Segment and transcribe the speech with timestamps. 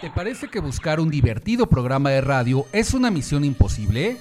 [0.00, 4.16] ¿Te parece que buscar un divertido programa de radio es una misión imposible?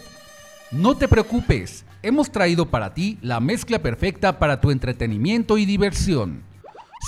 [0.72, 6.44] No te preocupes, hemos traído para ti la mezcla perfecta para tu entretenimiento y diversión.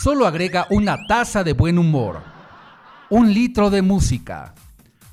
[0.01, 2.21] Solo agrega una taza de buen humor,
[3.09, 4.55] un litro de música,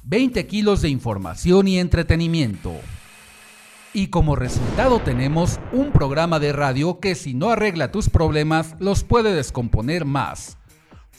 [0.05, 2.75] 20 kilos de información y entretenimiento.
[3.93, 9.03] Y como resultado tenemos un programa de radio que si no arregla tus problemas los
[9.03, 10.59] puede descomponer más.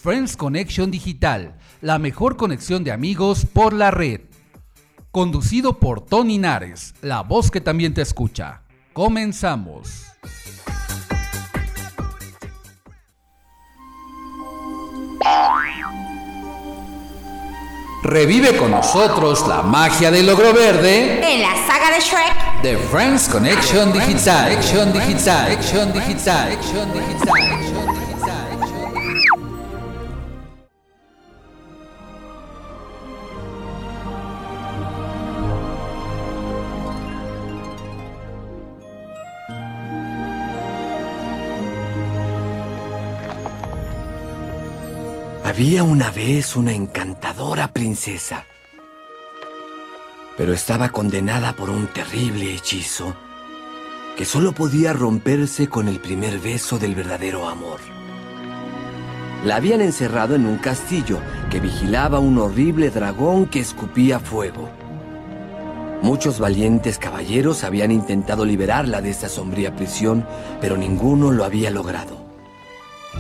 [0.02, 4.22] Friends Connection Digital, la mejor conexión de amigos por la red.
[5.12, 8.62] Conducido por Tony Nares, la voz que también te escucha.
[8.94, 10.06] Comenzamos.
[18.02, 23.28] Revive con nosotros la magia del logro verde en la saga de Shrek de Friends
[23.28, 24.54] Connection Digital.
[24.54, 25.52] Action Digital.
[25.52, 26.52] Action Digital.
[26.54, 28.09] Action Digital.
[45.60, 48.46] Había una vez una encantadora princesa,
[50.38, 53.14] pero estaba condenada por un terrible hechizo
[54.16, 57.82] que solo podía romperse con el primer beso del verdadero amor.
[59.44, 61.20] La habían encerrado en un castillo
[61.52, 64.70] que vigilaba un horrible dragón que escupía fuego.
[66.02, 70.26] Muchos valientes caballeros habían intentado liberarla de esta sombría prisión,
[70.62, 72.19] pero ninguno lo había logrado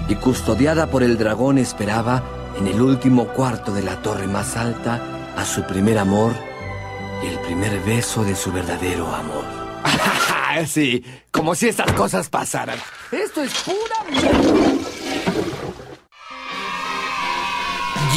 [0.08, 2.24] y custodiada por el dragón esperaba
[2.58, 5.02] en el último cuarto de la torre más alta
[5.36, 6.34] a su primer amor
[7.24, 9.46] y el primer beso de su verdadero amor.
[10.68, 12.80] sí, como si estas cosas pasaran.
[13.12, 14.79] Esto es pura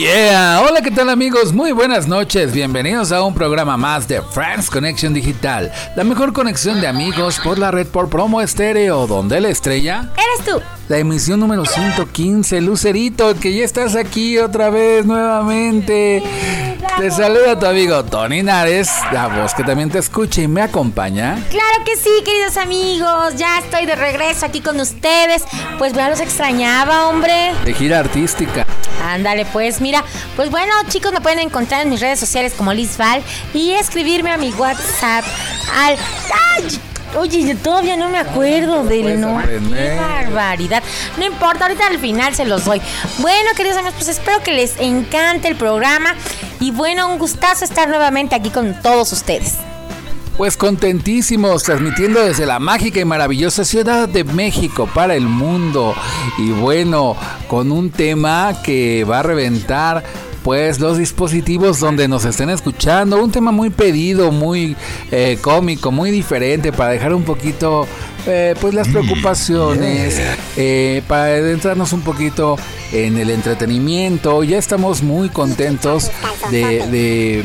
[0.02, 1.52] Yeah, hola, ¿qué tal amigos?
[1.52, 6.80] Muy buenas noches, bienvenidos a un programa más de Friends Connection Digital, la mejor conexión
[6.80, 10.60] de amigos por la red por promo estéreo, donde la estrella eres tú.
[10.88, 16.20] La emisión número 115, Lucerito, que ya estás aquí otra vez nuevamente.
[16.98, 21.42] Te saluda tu amigo Tony Nares, la voz que también te escucha y me acompaña.
[21.50, 25.42] Claro que sí, queridos amigos, ya estoy de regreso aquí con ustedes.
[25.78, 27.52] Pues ya los extrañaba, hombre.
[27.64, 28.66] De gira artística.
[29.04, 30.04] Ándale, pues mira,
[30.36, 33.22] pues bueno, chicos, me pueden encontrar en mis redes sociales como Liz Val
[33.54, 35.24] y escribirme a mi WhatsApp
[35.74, 35.96] al...
[37.18, 39.60] Oye, yo todavía no me acuerdo del nombre.
[39.70, 40.82] Qué barbaridad.
[41.18, 42.80] No importa, ahorita al final se los doy.
[43.18, 46.14] Bueno, queridos amigos, pues espero que les encante el programa.
[46.60, 49.58] Y bueno, un gustazo estar nuevamente aquí con todos ustedes.
[50.36, 55.94] Pues contentísimos, transmitiendo desde la mágica y maravillosa Ciudad de México para el mundo.
[56.38, 57.16] Y bueno,
[57.48, 60.02] con un tema que va a reventar
[60.42, 63.22] pues los dispositivos donde nos estén escuchando.
[63.22, 64.76] Un tema muy pedido, muy
[65.10, 67.86] eh, cómico, muy diferente para dejar un poquito
[68.26, 70.20] eh, pues las mm, preocupaciones,
[70.56, 72.56] eh, para adentrarnos un poquito
[72.92, 74.44] en el entretenimiento.
[74.44, 76.10] Ya estamos muy contentos
[76.50, 77.44] de,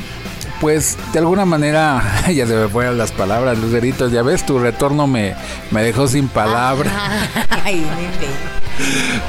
[0.59, 5.07] pues de alguna manera, ya se me fueron las palabras, Luceritos, ya ves, tu retorno
[5.07, 5.35] me,
[5.71, 6.93] me dejó sin palabras.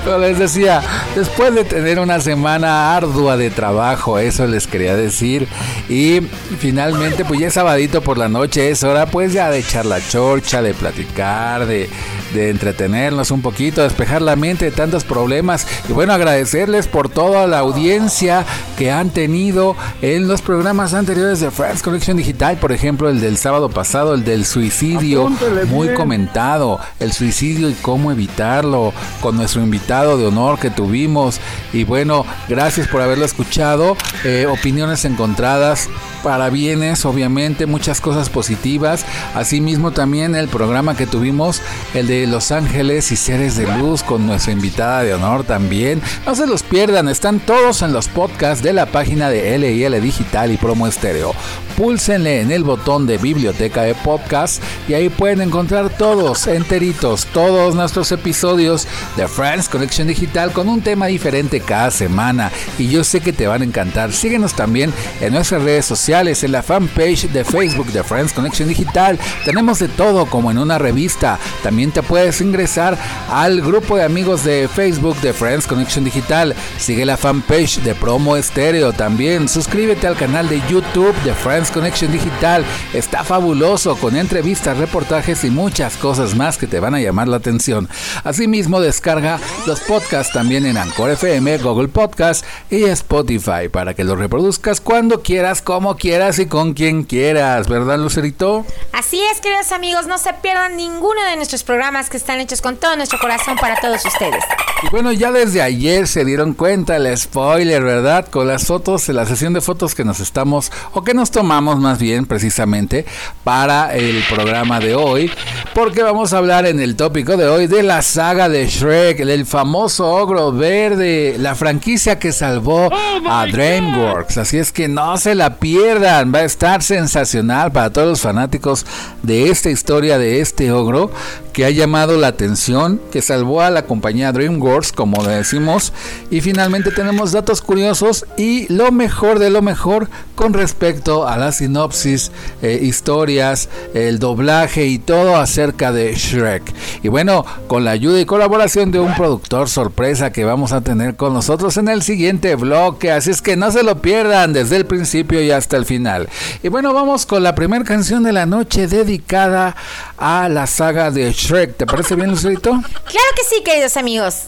[0.04, 0.82] Pero les decía,
[1.14, 5.48] después de tener una semana ardua de trabajo, eso les quería decir.
[5.88, 6.20] Y
[6.59, 10.00] finalmente, pues ya es sabadito por la noche, es hora pues ya de echar la
[10.06, 11.88] chorcha, de platicar, de,
[12.34, 15.66] de entretenernos un poquito, despejar la mente de tantos problemas.
[15.88, 18.44] Y bueno, agradecerles por toda la audiencia
[18.76, 23.36] que han tenido en los programas anteriores de Friends Collection Digital, por ejemplo, el del
[23.36, 25.30] sábado pasado, el del suicidio,
[25.69, 31.41] muy comentado, el suicidio y cómo evitarlo, con nuestro invitado de honor que tuvimos.
[31.72, 33.97] Y bueno, gracias por haberlo escuchado.
[34.25, 35.88] Eh, opiniones encontradas
[36.22, 39.04] para bienes, obviamente, muchas cosas positivas.
[39.34, 41.62] Asimismo también el programa que tuvimos,
[41.94, 46.03] el de Los Ángeles y Seres de Luz, con nuestra invitada de honor también.
[46.27, 50.53] No se los pierdan, están todos en los podcasts de la página de LIL Digital
[50.53, 51.34] y Promo Estéreo.
[51.77, 57.74] Púlsenle en el botón de biblioteca de podcast y ahí pueden encontrar todos, enteritos, todos
[57.74, 62.51] nuestros episodios de Friends Connection Digital con un tema diferente cada semana.
[62.78, 64.13] Y yo sé que te van a encantar.
[64.13, 69.19] Síguenos también en nuestras redes sociales en la fanpage de Facebook de Friends Connection Digital.
[69.45, 71.39] Tenemos de todo como en una revista.
[71.63, 72.98] También te puedes ingresar
[73.30, 76.54] al grupo de amigos de Facebook de Friends Connection Digital.
[76.78, 79.48] Sigue la fanpage de Promo Estéreo también.
[79.48, 82.65] Suscríbete al canal de YouTube de Friends Connection Digital.
[82.95, 87.36] Está fabuloso con entrevistas, reportajes y muchas cosas más que te van a llamar la
[87.36, 87.89] atención.
[88.24, 89.17] Asimismo, descarga
[89.66, 95.22] los podcasts también en Anchor FM, Google Podcast y Spotify para que los reproduzcas cuando
[95.22, 98.65] quieras, como quieras y con quien quieras, ¿verdad, Lucerito?
[98.92, 102.76] Así es, queridos amigos, no se pierdan ninguno de nuestros programas que están hechos con
[102.76, 104.44] todo nuestro corazón para todos ustedes.
[104.82, 108.28] Y bueno, ya desde ayer se dieron cuenta el spoiler, ¿verdad?
[108.28, 111.98] Con las fotos, la sesión de fotos que nos estamos, o que nos tomamos más
[111.98, 113.04] bien precisamente
[113.42, 115.32] para el programa de hoy,
[115.74, 119.47] porque vamos a hablar en el tópico de hoy de la saga de Shrek, el
[119.47, 124.39] famoso ogro verde, la franquicia que salvó oh a DreamWorks.
[124.39, 128.84] Así es que no se la pierdan, va a estar sensacional para todos los fanáticos
[129.22, 131.10] de esta historia de este ogro
[131.53, 135.93] que ha llamado la atención, que salvó a la compañía DreamWorks, como decimos,
[136.31, 141.51] y finalmente tenemos datos curiosos y lo mejor de lo mejor con respecto a la
[141.51, 142.31] sinopsis,
[142.63, 146.63] eh, historias, el doblaje y todo acerca de Shrek.
[147.03, 151.16] Y bueno, con la ayuda y colaboración de un productor sorpresa que vamos a tener
[151.16, 154.86] con nosotros en el siguiente bloque, así es que no se lo pierdan desde el
[154.86, 156.28] principio y hasta el final.
[156.62, 159.77] Y bueno, vamos con la primera canción de la noche dedicada
[160.16, 161.77] a la saga de Shrek.
[161.77, 162.71] ¿Te parece bien, Lucerito?
[162.71, 164.45] Claro que sí, queridos amigos.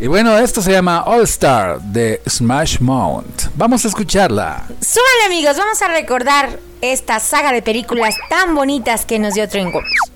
[0.00, 3.44] Y bueno, esto se llama All Star de Smash Mount.
[3.54, 4.64] Vamos a escucharla.
[4.80, 10.13] Súbale amigos, vamos a recordar esta saga de películas tan bonitas que nos dio DreamWorks.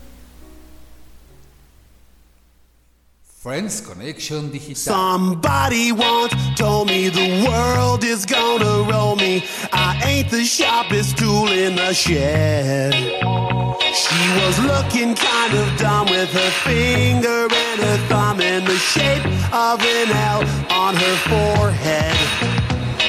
[3.39, 4.75] Friends Connection Digital.
[4.75, 9.45] Somebody once told me the world is gonna roll me.
[9.73, 12.95] I ain't the sharpest tool in the shed.
[12.95, 19.25] She was looking kind of dumb with her finger and her thumb in the shape
[19.53, 20.43] of an L
[20.73, 22.58] on her forehead.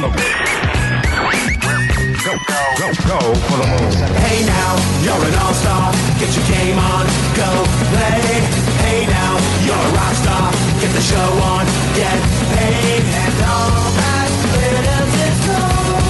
[0.00, 0.12] Moon.
[2.24, 3.92] Go, go, go for the moon.
[4.24, 4.72] Hey now,
[5.04, 5.92] you're an all-star.
[6.18, 7.04] Get your game on,
[7.36, 7.50] go
[7.92, 8.40] play.
[8.86, 9.36] Hey now,
[9.66, 10.48] you're a rock star.
[10.80, 11.66] Get the show on,
[11.98, 12.18] get
[12.56, 13.04] paid.
[13.04, 16.00] And all that glitters is gold.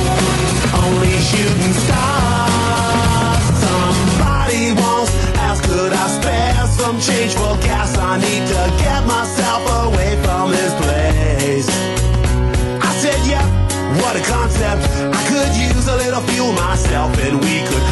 [0.85, 3.43] Only shooting stars.
[3.67, 5.11] Somebody once
[5.43, 7.99] asked, could I spare some change for gas?
[7.99, 10.32] I need to get myself away from
[14.13, 14.83] what a concept.
[15.15, 17.92] I could use a little fuel myself, and we could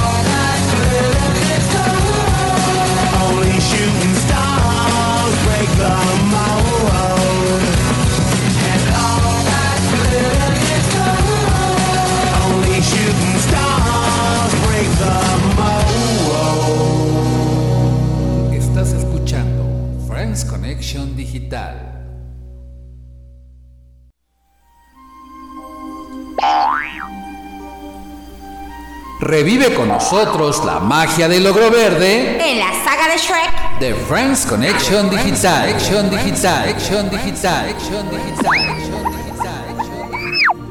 [29.21, 33.79] Revive con nosotros la magia del logro verde En la saga de Shrek.
[33.79, 35.69] de Friends Connection Digital.
[35.69, 36.69] Action Digital.
[36.69, 37.69] Action Digital.
[37.69, 38.65] Action Digital.
[38.65, 40.61] Action Digital.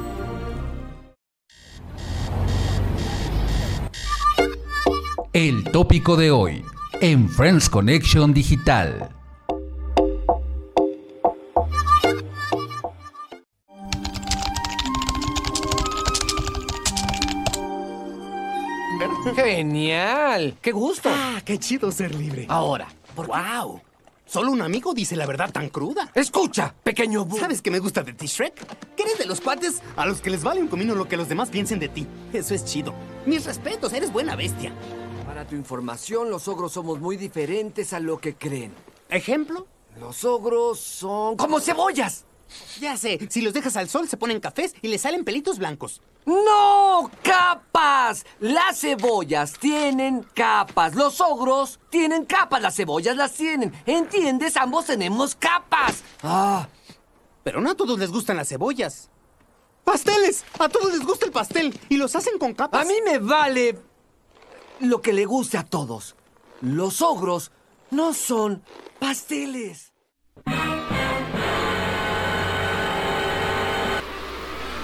[5.33, 6.65] El tópico de hoy
[7.01, 9.11] en Friends Connection Digital.
[19.35, 20.57] Genial.
[20.61, 21.09] ¡Qué gusto!
[21.13, 22.47] Ah, qué chido ser libre.
[22.49, 23.81] Ahora, ¡Wow!
[24.27, 26.09] Solo un amigo dice la verdad tan cruda.
[26.15, 28.95] escucha, pequeño bu- ¿Sabes qué me gusta de ti, Shrek?
[28.95, 31.29] Que eres de los cuates a los que les vale un comino lo que los
[31.29, 32.07] demás piensen de ti.
[32.33, 32.95] Eso es chido.
[33.27, 34.73] Mis respetos, eres buena bestia.
[35.27, 38.73] Para tu información, los ogros somos muy diferentes a lo que creen.
[39.09, 39.67] ¿Ejemplo?
[39.99, 42.25] Los ogros son como cebollas.
[42.81, 46.01] Ya sé, si los dejas al sol se ponen cafés y les salen pelitos blancos.
[46.27, 47.11] ¡No!
[47.23, 48.25] ¡Capas!
[48.41, 50.95] Las cebollas tienen capas.
[50.95, 52.61] Los ogros tienen capas.
[52.61, 53.73] Las cebollas las tienen.
[53.87, 54.57] ¿Entiendes?
[54.57, 56.03] Ambos tenemos capas.
[56.23, 56.69] Ah,
[57.43, 59.09] Pero no a todos les gustan las cebollas.
[59.85, 60.45] ¡Pasteles!
[60.59, 62.83] A todos les gusta el pastel y los hacen con capas.
[62.83, 63.79] a mí me vale
[64.81, 66.17] lo que le guste a todos.
[66.61, 67.51] Los ogros
[67.91, 68.63] no son
[68.99, 69.90] pasteles.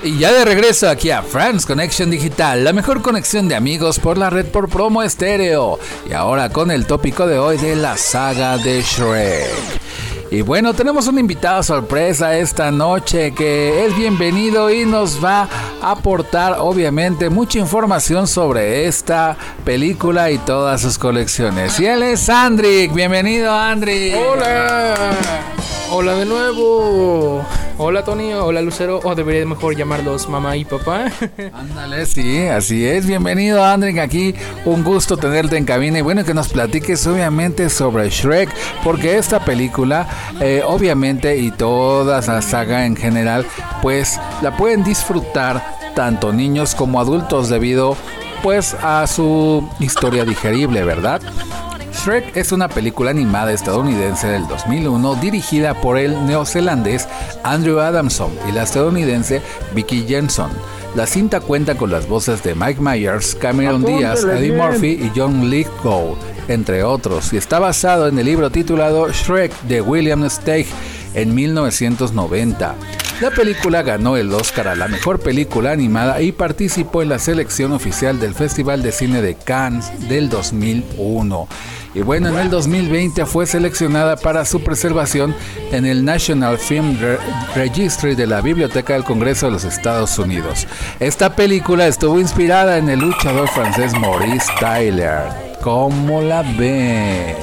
[0.03, 4.19] Y ya de regreso aquí a Friends Connection Digital, la mejor conexión de amigos por
[4.19, 5.79] la red por promo estéreo.
[6.09, 9.86] Y ahora con el tópico de hoy de la saga de Shrek.
[10.31, 15.49] Y bueno, tenemos un invitado sorpresa esta noche que es bienvenido y nos va
[15.81, 21.79] a aportar obviamente mucha información sobre esta película y todas sus colecciones.
[21.79, 24.17] Y él es Andrick, bienvenido Andrick.
[24.17, 25.13] Hola,
[25.93, 27.47] hola de nuevo.
[27.79, 31.13] Hola Tony, hola Lucero, o debería mejor llamarlos mamá y papá.
[31.53, 33.07] Ándale, sí, así es.
[33.07, 34.35] Bienvenido, Andrick, aquí.
[34.65, 38.49] Un gusto tenerte en cabina y bueno, que nos platiques obviamente sobre Shrek,
[38.83, 40.09] porque esta película,
[40.41, 43.47] eh, obviamente, y toda la saga en general,
[43.83, 47.97] pues la pueden disfrutar tanto niños como adultos debido
[48.43, 51.21] pues a su historia digerible, ¿verdad?
[51.93, 57.09] Shrek es una película animada estadounidense del 2001 dirigida por el neozelandés
[57.43, 59.41] Andrew Adamson y la estadounidense
[59.75, 60.47] Vicky Jensen.
[60.95, 65.51] La cinta cuenta con las voces de Mike Myers, Cameron Díaz, Eddie Murphy y John
[65.51, 66.17] Lithgow,
[66.49, 70.67] entre otros, y está basado en el libro titulado Shrek de William Steig
[71.15, 72.75] en 1990.
[73.21, 77.73] La película ganó el Oscar a la mejor película animada y participó en la selección
[77.73, 81.49] oficial del Festival de Cine de Cannes del 2001.
[81.95, 85.35] Y bueno, en el 2020 fue seleccionada para su preservación
[85.73, 87.17] en el National Film Re-
[87.55, 90.67] Registry de la Biblioteca del Congreso de los Estados Unidos.
[91.01, 95.56] Esta película estuvo inspirada en el luchador francés Maurice Tyler.
[95.67, 97.35] ¿Cómo la ven?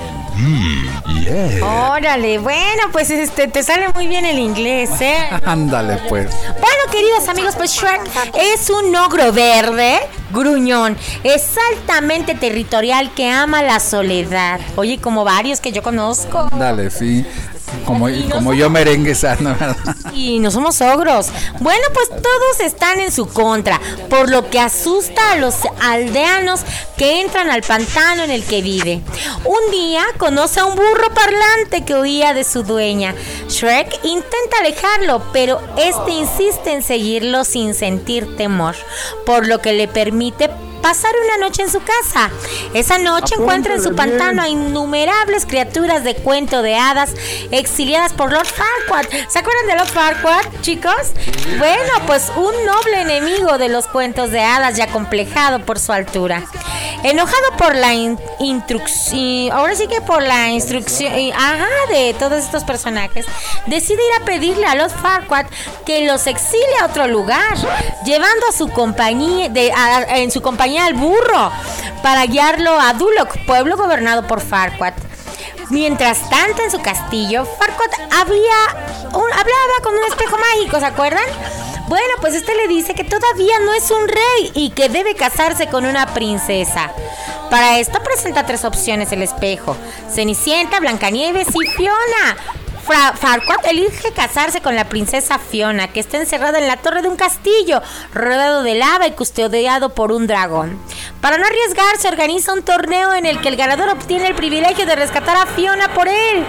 [1.62, 5.18] Órale, bueno, pues este te sale muy bien el inglés, ¿eh?
[5.46, 6.30] Ándale pues.
[6.52, 8.00] Bueno, queridos amigos, pues Shrek
[8.34, 10.00] es un ogro verde,
[10.32, 14.62] gruñón, es altamente territorial que ama la soledad.
[14.78, 16.48] Oye, como varios que yo conozco.
[16.50, 17.26] Ándale, sí.
[17.86, 19.96] Como, como yo merengue sano, ¿verdad?
[20.14, 21.28] Y no somos ogros.
[21.60, 26.62] Bueno, pues todos están en su contra, por lo que asusta a los aldeanos
[26.98, 29.02] que entran al pantano en el que vive.
[29.44, 33.16] Un día conoce a un burro parlante que huía de su dueña.
[33.50, 38.76] Shrek intenta alejarlo, pero este insiste en seguirlo sin sentir temor,
[39.26, 40.50] por lo que le permite
[40.84, 42.30] pasar una noche en su casa.
[42.74, 47.12] Esa noche encuentra en su pantano a innumerables criaturas de cuento de hadas
[47.52, 49.06] exiliadas por Lord Farquaad.
[49.30, 51.14] ¿Se acuerdan de Lord Farquaad, chicos?
[51.58, 56.44] Bueno, pues un noble enemigo de los cuentos de hadas y acomplejado por su altura.
[57.04, 62.64] Enojado por la instrucción, ahora sí que por la instrucción, y- ajá, de todos estos
[62.64, 63.26] personajes,
[63.68, 65.46] decide ir a pedirle a Lord Farquaad
[65.86, 67.56] que los exilie a otro lugar,
[68.06, 71.52] llevando a su compañía, de, a- en su compañía al burro,
[72.02, 74.94] para guiarlo a Duloc, pueblo gobernado por Farquaad.
[75.70, 81.24] Mientras tanto, en su castillo, Farquaad había un- hablaba con un espejo mágico, ¿se acuerdan?
[81.88, 85.68] Bueno, pues este le dice que todavía no es un rey y que debe casarse
[85.68, 86.92] con una princesa.
[87.50, 89.76] Para esto presenta tres opciones el espejo:
[90.12, 92.38] Cenicienta, Blancanieves y Fiona.
[92.86, 97.08] Fra- Farquaad elige casarse con la princesa Fiona, que está encerrada en la torre de
[97.08, 97.82] un castillo,
[98.14, 100.78] rodeado de lava y custodiado por un dragón.
[101.22, 104.96] Para no arriesgarse, organiza un torneo en el que el ganador obtiene el privilegio de
[104.98, 106.46] rescatar a Fiona por él.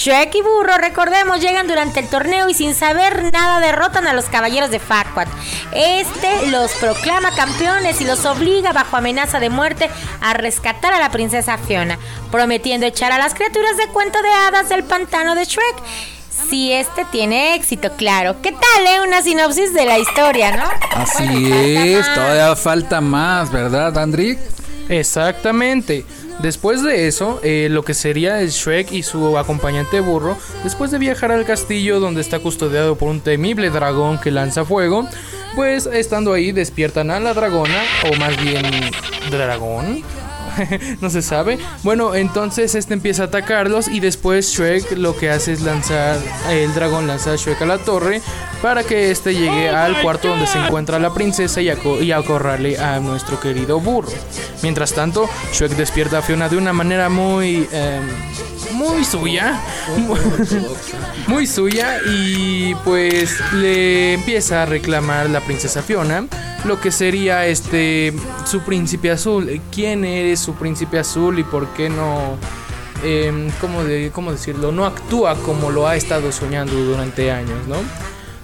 [0.00, 4.24] Shrek y Burro, recordemos, llegan durante el torneo y sin saber nada derrotan a los
[4.24, 5.28] caballeros de Farquaad.
[5.74, 9.90] Este los proclama campeones y los obliga bajo amenaza de muerte
[10.22, 11.98] a rescatar a la princesa Fiona,
[12.30, 15.82] prometiendo echar a las criaturas de cuento de hadas del pantano de Shrek.
[16.48, 18.40] Si este tiene éxito, claro.
[18.40, 19.06] ¿Qué tal, eh?
[19.06, 20.64] Una sinopsis de la historia, ¿no?
[20.96, 24.38] Así Bueno, es, todavía falta más, ¿verdad, Andrick?
[24.88, 26.06] Exactamente.
[26.42, 30.98] Después de eso, eh, lo que sería el Shrek y su acompañante burro, después de
[30.98, 35.06] viajar al castillo donde está custodiado por un temible dragón que lanza fuego,
[35.54, 38.64] pues estando ahí despiertan a la dragona, o más bien
[39.30, 40.02] dragón.
[41.00, 41.58] no se sabe.
[41.82, 46.18] Bueno, entonces este empieza a atacarlos y después Shrek lo que hace es lanzar,
[46.50, 48.20] el dragón lanza a Shrek a la torre
[48.62, 52.78] para que este llegue al cuarto donde se encuentra la princesa y, aco- y acorrale
[52.78, 54.08] a nuestro querido burro.
[54.62, 57.66] Mientras tanto, Shrek despierta a Fiona de una manera muy...
[57.72, 58.08] em,
[58.88, 59.60] muy suya.
[61.26, 66.24] muy suya y pues le empieza a reclamar la princesa Fiona
[66.64, 68.12] lo que sería este
[68.44, 69.60] su príncipe azul.
[69.72, 72.36] ¿Quién eres su príncipe azul y por qué no
[73.04, 74.70] em, ¿cómo, de- cómo decirlo?
[74.72, 77.76] No actúa como lo ha estado soñando durante años, ¿no?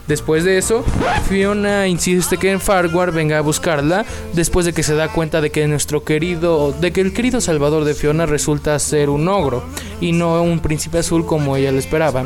[0.06, 0.84] Después de eso,
[1.28, 5.50] Fiona insiste que en Farquhar venga a buscarla después de que se da cuenta de
[5.50, 9.64] que nuestro querido, de que el querido salvador de Fiona resulta ser un ogro
[10.00, 12.24] y no un príncipe azul como ella lo esperaba.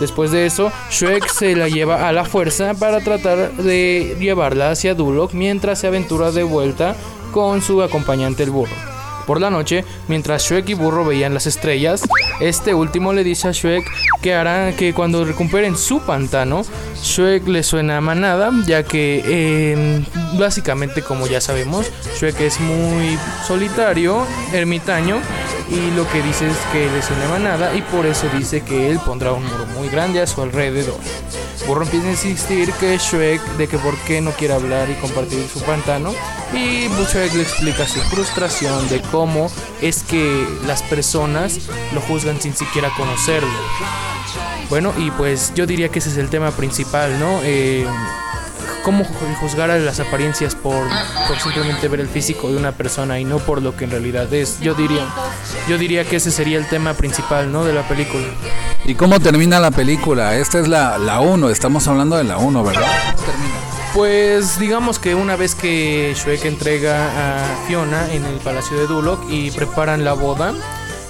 [0.00, 4.94] Después de eso, Shrek se la lleva a la fuerza para tratar de llevarla hacia
[4.94, 6.96] Duloc mientras se aventura de vuelta
[7.32, 8.93] con su acompañante el burro.
[9.26, 12.02] Por la noche, mientras Shrek y Burro veían las estrellas,
[12.40, 13.84] este último le dice a Shrek
[14.22, 16.62] que hará que cuando recuperen su pantano,
[17.02, 20.04] Shrek le suena a manada, ya que eh,
[20.38, 25.20] básicamente como ya sabemos, Shrek es muy solitario, ermitaño,
[25.70, 28.90] y lo que dice es que le suena a manada y por eso dice que
[28.90, 30.98] él pondrá un muro muy grande a su alrededor.
[31.66, 35.46] Burro empieza a insistir que Shrek de que por qué no quiere hablar y compartir
[35.52, 36.12] su pantano
[36.52, 41.58] y Shrek le explica su frustración de cómo es que las personas
[41.94, 43.48] lo juzgan sin siquiera conocerlo.
[44.68, 47.40] Bueno, y pues yo diría que ese es el tema principal, ¿no?
[47.42, 47.86] Eh,
[48.82, 50.86] cómo ju- juzgar a las apariencias por,
[51.28, 54.32] por simplemente ver el físico de una persona y no por lo que en realidad
[54.34, 54.60] es.
[54.60, 55.06] Yo diría,
[55.68, 57.64] yo diría que ese sería el tema principal, ¿no?
[57.64, 58.24] De la película.
[58.86, 60.36] ¿Y cómo termina la película?
[60.36, 62.82] Esta es la 1, estamos hablando de la 1, ¿verdad?
[63.94, 67.06] Pues digamos que una vez que Shrek entrega
[67.38, 70.52] a Fiona en el palacio de Duloc y preparan la boda,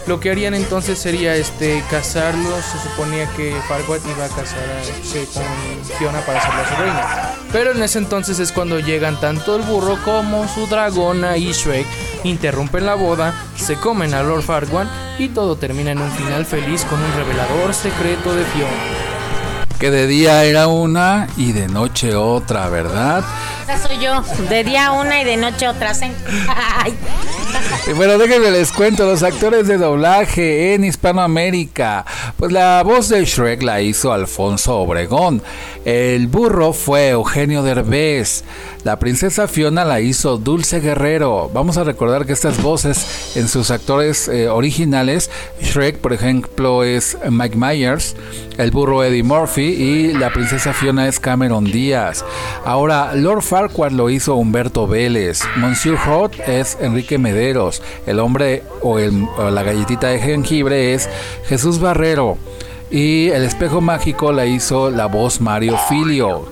[0.06, 2.64] lo que harían entonces sería este casarlos.
[2.64, 5.42] Se suponía que Farquaad iba a casarse con
[5.98, 7.34] Fiona para hacerla su reina.
[7.52, 11.86] Pero en ese entonces es cuando llegan tanto el burro como su dragona y Shrek,
[12.24, 14.86] interrumpen la boda, se comen a Lord Farquaad
[15.18, 19.14] y todo termina en un final feliz con un revelador secreto de Fiona.
[19.78, 23.24] Que de día era una y de noche otra, ¿verdad?
[23.64, 24.22] Esa soy yo.
[24.48, 25.94] De día una y de noche otra.
[25.94, 26.06] ¿sí?
[26.48, 26.96] Ay.
[27.92, 32.04] Bueno, déjenme les cuento, los actores de doblaje en Hispanoamérica.
[32.36, 35.42] Pues la voz de Shrek la hizo Alfonso Obregón.
[35.84, 38.42] El burro fue Eugenio Derbez.
[38.84, 41.50] La princesa Fiona la hizo Dulce Guerrero.
[41.54, 45.30] Vamos a recordar que estas voces en sus actores eh, originales,
[45.62, 48.16] Shrek, por ejemplo, es Mike Myers,
[48.58, 52.24] el burro Eddie Murphy y la princesa Fiona es Cameron Díaz.
[52.64, 55.40] Ahora, Lord Farquaad lo hizo Humberto Vélez.
[55.56, 57.73] Monsieur Hot es Enrique Mederos.
[58.06, 61.08] El hombre o, la galletita de jengibre es
[61.46, 62.38] Jesús Barrero.
[62.90, 66.46] Y el espejo mágico la hizo la voz Mario Filio.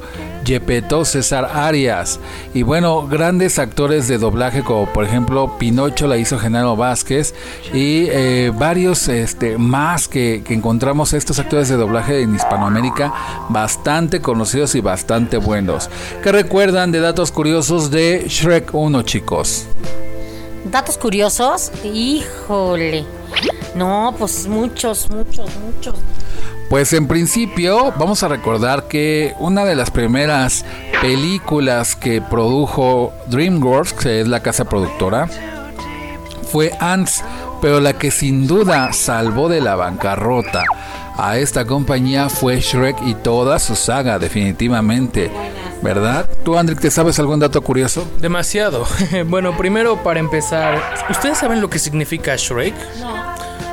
[0.45, 2.21] Gepetto César Arias.
[2.55, 7.35] Y bueno, grandes actores de doblaje como por ejemplo Pinocho la hizo Genaro Vázquez
[7.73, 13.13] y eh, varios este, más que, que encontramos estos actores de doblaje en Hispanoamérica
[13.49, 15.91] bastante conocidos y bastante buenos.
[16.23, 19.67] ¿Qué recuerdan de datos curiosos de Shrek 1 chicos?
[20.65, 21.73] Datos curiosos.
[21.85, 23.05] Híjole.
[23.75, 25.95] No, pues muchos, muchos, muchos.
[26.69, 30.65] Pues en principio vamos a recordar que una de las primeras
[31.01, 35.29] películas que produjo DreamWorks, que es la casa productora,
[36.51, 37.23] fue Ants,
[37.61, 40.65] pero la que sin duda salvó de la bancarrota
[41.17, 45.31] a esta compañía fue Shrek y toda su saga, definitivamente.
[45.83, 46.29] ¿Verdad?
[46.45, 48.09] ¿Tú, Andrick, te sabes algún dato curioso?
[48.21, 48.87] Demasiado.
[49.27, 52.75] bueno, primero para empezar, ¿ustedes saben lo que significa Shrek?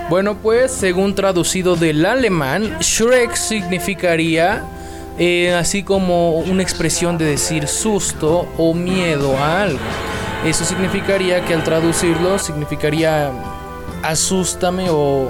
[0.09, 4.63] Bueno, pues según traducido del alemán, Shrek significaría
[5.19, 9.79] eh, así como una expresión de decir susto o miedo a algo.
[10.45, 13.31] Eso significaría que al traducirlo significaría
[14.01, 15.29] asústame o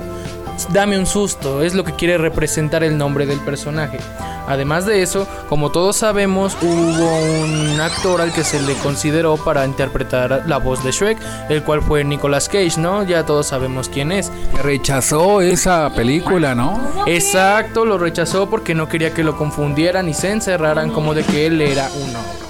[0.71, 3.99] dame un susto, es lo que quiere representar el nombre del personaje.
[4.47, 9.65] Además de eso, como todos sabemos, hubo un actor al que se le consideró para
[9.65, 11.19] interpretar la voz de Shrek,
[11.49, 13.03] el cual fue Nicolas Cage, ¿no?
[13.03, 14.31] Ya todos sabemos quién es.
[14.63, 16.81] Rechazó esa película, ¿no?
[17.05, 21.45] Exacto, lo rechazó porque no quería que lo confundieran y se encerraran como de que
[21.45, 22.48] él era un ogro.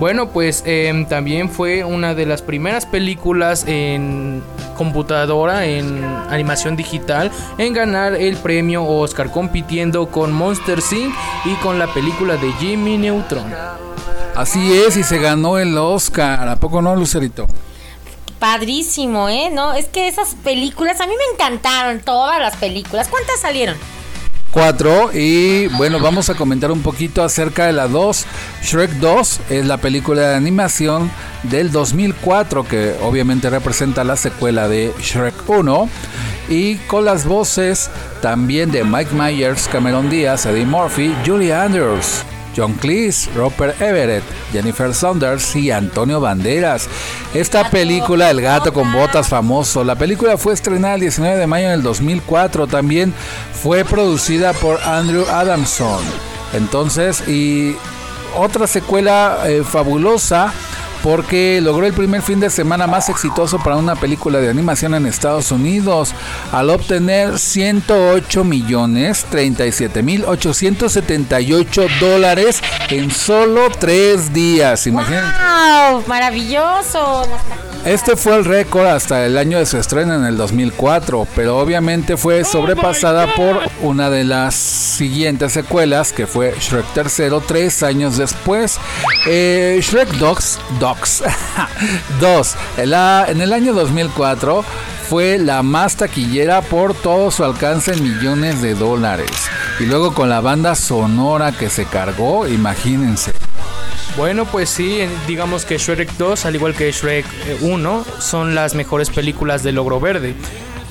[0.00, 4.42] Bueno, pues em, también fue una de las primeras películas en
[4.74, 11.14] computadora, en animación digital, en ganar el premio Oscar, compitiendo con Monster Inc.
[11.44, 13.54] y con la película de Jimmy Neutron.
[14.34, 16.48] Así es, y se ganó el Oscar.
[16.48, 17.46] ¿A poco no, Lucerito?
[18.38, 19.50] Padrísimo, ¿eh?
[19.52, 23.06] No, es que esas películas, a mí me encantaron todas las películas.
[23.08, 23.76] ¿Cuántas salieron?
[24.52, 28.26] Cuatro y bueno, vamos a comentar un poquito acerca de la 2.
[28.64, 31.08] Shrek 2 es la película de animación
[31.44, 35.88] del 2004 que obviamente representa la secuela de Shrek 1
[36.48, 37.90] y con las voces
[38.22, 42.24] también de Mike Myers, Cameron Díaz, Eddie Murphy, Julie Andrews.
[42.56, 46.88] John Cleese, Robert Everett, Jennifer Saunders y Antonio Banderas.
[47.34, 49.84] Esta película, El gato con botas, famoso.
[49.84, 52.66] La película fue estrenada el 19 de mayo del 2004.
[52.66, 53.14] También
[53.62, 56.02] fue producida por Andrew Adamson.
[56.52, 57.76] Entonces, y
[58.36, 60.52] otra secuela eh, fabulosa
[61.02, 65.06] porque logró el primer fin de semana más exitoso para una película de animación en
[65.06, 66.14] Estados Unidos
[66.52, 74.86] al obtener 108 millones 37 mil 878 dólares en solo tres días.
[74.86, 75.26] Imagínense.
[75.90, 76.04] ¡Wow!
[76.06, 77.22] Maravilloso.
[77.84, 82.18] Este fue el récord hasta el año de su estreno en el 2004, pero obviamente
[82.18, 88.78] fue sobrepasada por una de las siguientes secuelas que fue Shrek III tres años después.
[89.26, 91.22] Eh, Shrek Dogs, Dogs
[92.20, 94.62] 2 en, la- en el año 2004
[95.08, 99.30] fue la más taquillera por todo su alcance en millones de dólares.
[99.80, 103.32] Y luego con la banda sonora que se cargó, imagínense.
[104.16, 108.74] Bueno, pues sí, digamos que Shrek 2, al igual que Shrek eh, 1, son las
[108.74, 110.34] mejores películas de Logro Verde.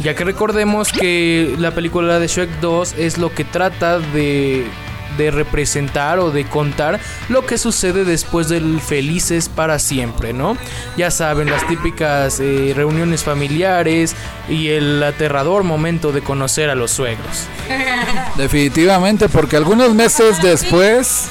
[0.02, 4.66] Ya que recordemos que la película de Shrek 2 es lo que trata de,
[5.18, 10.58] de representar o de contar lo que sucede después del felices para siempre, ¿no?
[10.98, 14.16] Ya saben, las típicas eh, reuniones familiares
[14.48, 17.48] y el aterrador momento de conocer a los suegros.
[18.36, 21.30] Definitivamente, porque algunos meses después,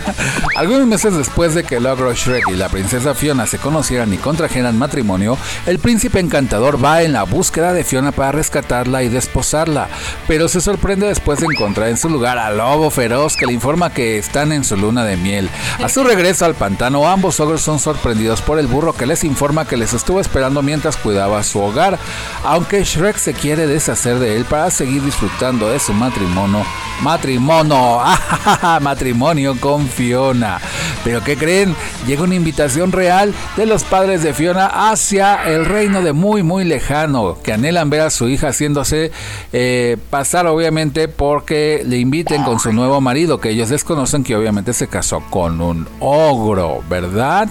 [0.56, 4.18] algunos meses después de que el ogro Shrek y la princesa Fiona se conocieran y
[4.18, 9.88] contrajeran matrimonio, el príncipe encantador va en la búsqueda de Fiona para rescatarla y desposarla,
[10.26, 13.90] pero se sorprende después de encontrar en su lugar al lobo feroz que le informa
[13.90, 15.48] que están en su luna de miel.
[15.82, 19.66] A su regreso al pantano, ambos ogros son sorprendidos por el burro que les informa
[19.66, 21.98] que les estuvo esperando mientras cuidaba su hogar,
[22.44, 26.64] aunque Shrek se quiere deshacer de él para seguir disfrutando de su matrimonio.
[27.00, 28.00] Matrimonio,
[28.80, 30.60] matrimonio con Fiona.
[31.02, 31.74] Pero ¿qué creen?
[32.06, 36.64] Llega una invitación real de los padres de Fiona hacia el reino de muy muy
[36.64, 39.10] lejano, que anhelan ver a su hija haciéndose
[39.52, 44.72] eh, pasar obviamente porque le inviten con su nuevo marido, que ellos desconocen que obviamente
[44.72, 47.48] se casó con un ogro, ¿verdad?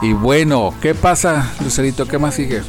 [0.00, 2.08] Y bueno, ¿qué pasa, Lucerito?
[2.08, 2.62] ¿Qué más sigue?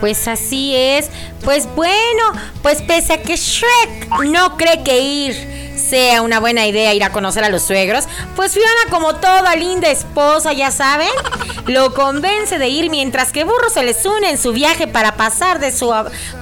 [0.00, 1.10] Pues así es.
[1.42, 2.22] Pues bueno,
[2.62, 7.10] pues pese a que Shrek no cree que ir sea una buena idea ir a
[7.10, 11.08] conocer a los suegros, pues Fiona como toda linda esposa, ya saben,
[11.66, 15.60] lo convence de ir mientras que Burro se les une en su viaje para pasar
[15.60, 15.94] de su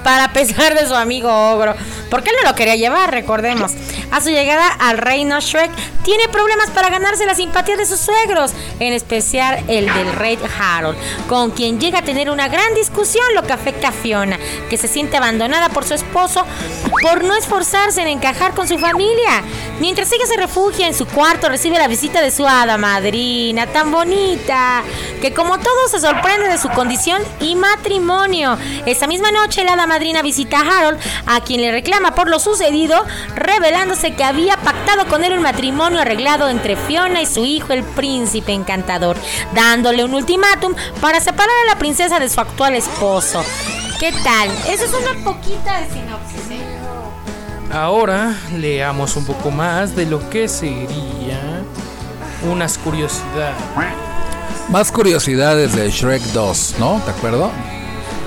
[0.03, 1.75] para pesar de su amigo ogro,
[2.09, 3.73] porque él no lo quería llevar, recordemos.
[4.11, 5.71] A su llegada al reino Shrek
[6.03, 10.97] tiene problemas para ganarse la simpatía de sus suegros, en especial el del rey Harold,
[11.29, 14.39] con quien llega a tener una gran discusión, lo que afecta a Fiona,
[14.71, 16.45] que se siente abandonada por su esposo
[17.03, 19.42] por no esforzarse en encajar con su familia.
[19.81, 23.91] Mientras ella se refugia en su cuarto, recibe la visita de su hada madrina, tan
[23.91, 24.83] bonita,
[25.21, 28.59] que como todo se sorprende de su condición y matrimonio.
[28.87, 32.39] Esa misma noche, la hada madrina visita a Harold, a quien le reclama por lo
[32.39, 37.73] sucedido, revelándose que había pactado con él un matrimonio arreglado entre Fiona y su hijo,
[37.73, 39.17] el príncipe encantador,
[39.55, 43.45] dándole un ultimátum para separar a la princesa de su actual esposo.
[43.99, 44.51] ¿Qué tal?
[44.67, 46.12] Esa es una poquita de.
[47.73, 51.41] Ahora leamos un poco más de lo que sería
[52.51, 53.57] unas curiosidades.
[54.69, 57.01] Más curiosidades de Shrek 2, ¿no?
[57.05, 57.51] ¿De acuerdo?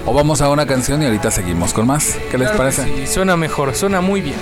[0.05, 2.17] O vamos a una canción y ahorita seguimos con más.
[2.31, 2.83] ¿Qué les Claro parece?
[2.85, 4.37] sí, suena mejor, suena muy bien.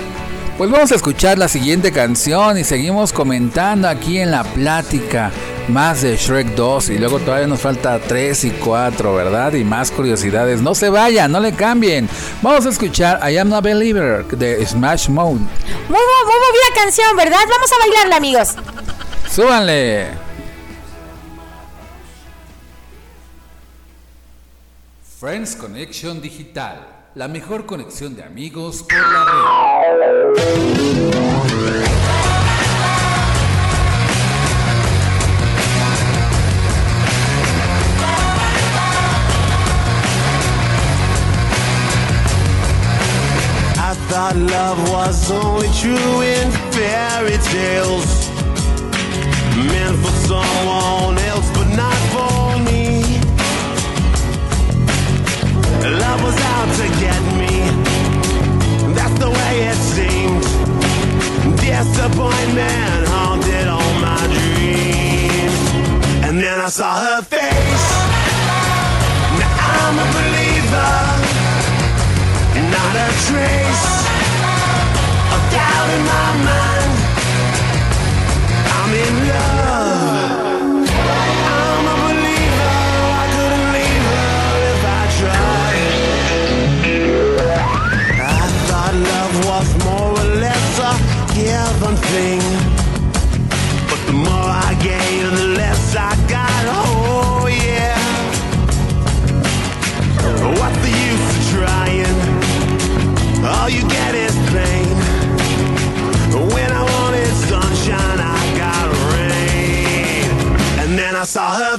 [0.56, 5.32] Pues vamos a escuchar la siguiente canción y seguimos comentando aquí en la plática
[5.66, 9.52] más de Shrek 2 y luego todavía nos falta 3 y 4, ¿verdad?
[9.54, 10.62] Y más curiosidades.
[10.62, 12.08] No se vayan, no le cambien.
[12.40, 15.38] Vamos a escuchar I Am Not a Believer de Smash Mouth.
[15.38, 15.48] Muy,
[15.88, 17.40] muy movida canción, ¿verdad?
[17.50, 18.54] Vamos a bailarla, amigos.
[19.28, 20.06] Súbanle.
[25.18, 26.86] Friends Connection Digital,
[27.16, 29.73] la mejor conexión de amigos por la red.
[29.94, 29.98] I
[44.08, 48.28] thought love was only true in fairy tales.
[49.56, 51.33] Meant for someone else,
[62.54, 65.58] Disappointment haunted all my dreams.
[66.24, 67.86] And then I saw her face.
[69.40, 70.94] Now I'm a believer.
[72.70, 73.86] Not a trace
[75.34, 76.63] of doubt in my mind.
[111.24, 111.78] I saw her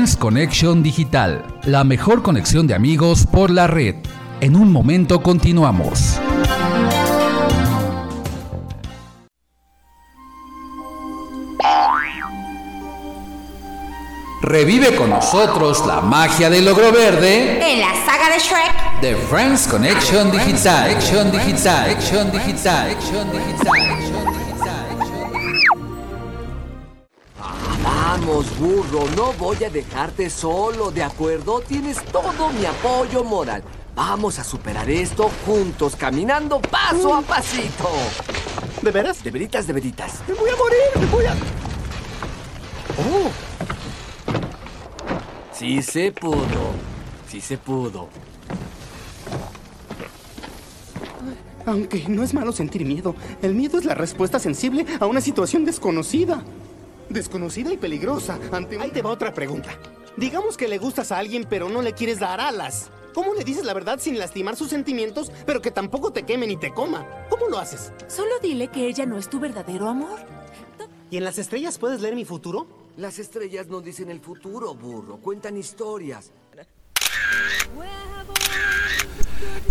[0.00, 3.96] Friends Connection Digital, la mejor conexión de amigos por la red.
[4.40, 6.18] En un momento continuamos.
[14.42, 19.00] Revive con nosotros la magia del logro verde En la saga de Shrek.
[19.02, 20.90] de Friends Connection Digital.
[20.96, 21.90] Action Digital.
[21.90, 22.90] Action Digital.
[22.90, 24.49] Action Digital.
[28.30, 31.60] Vamos, burro, no voy a dejarte solo, ¿de acuerdo?
[31.62, 33.60] Tienes todo mi apoyo moral.
[33.96, 37.90] Vamos a superar esto juntos, caminando paso a pasito.
[38.82, 39.24] ¿De veras?
[39.24, 40.22] De veritas, de veritas.
[40.28, 40.78] ¡Me voy a morir!
[41.00, 41.34] ¡Me voy a...!
[43.00, 43.30] Oh.
[45.52, 46.70] Sí se pudo.
[47.28, 48.08] Sí se pudo.
[51.66, 55.64] Aunque no es malo sentir miedo, el miedo es la respuesta sensible a una situación
[55.64, 56.44] desconocida.
[57.10, 58.38] Desconocida y peligrosa.
[58.52, 59.70] Ante Ahí te va otra pregunta.
[60.16, 62.90] Digamos que le gustas a alguien pero no le quieres dar alas.
[63.12, 66.56] ¿Cómo le dices la verdad sin lastimar sus sentimientos, pero que tampoco te queme ni
[66.56, 67.26] te coma?
[67.28, 67.92] ¿Cómo lo haces?
[68.06, 70.20] Solo dile que ella no es tu verdadero amor.
[71.10, 72.68] ¿Y en las estrellas puedes leer mi futuro?
[72.96, 75.16] Las estrellas no dicen el futuro, burro.
[75.16, 76.30] Cuentan historias.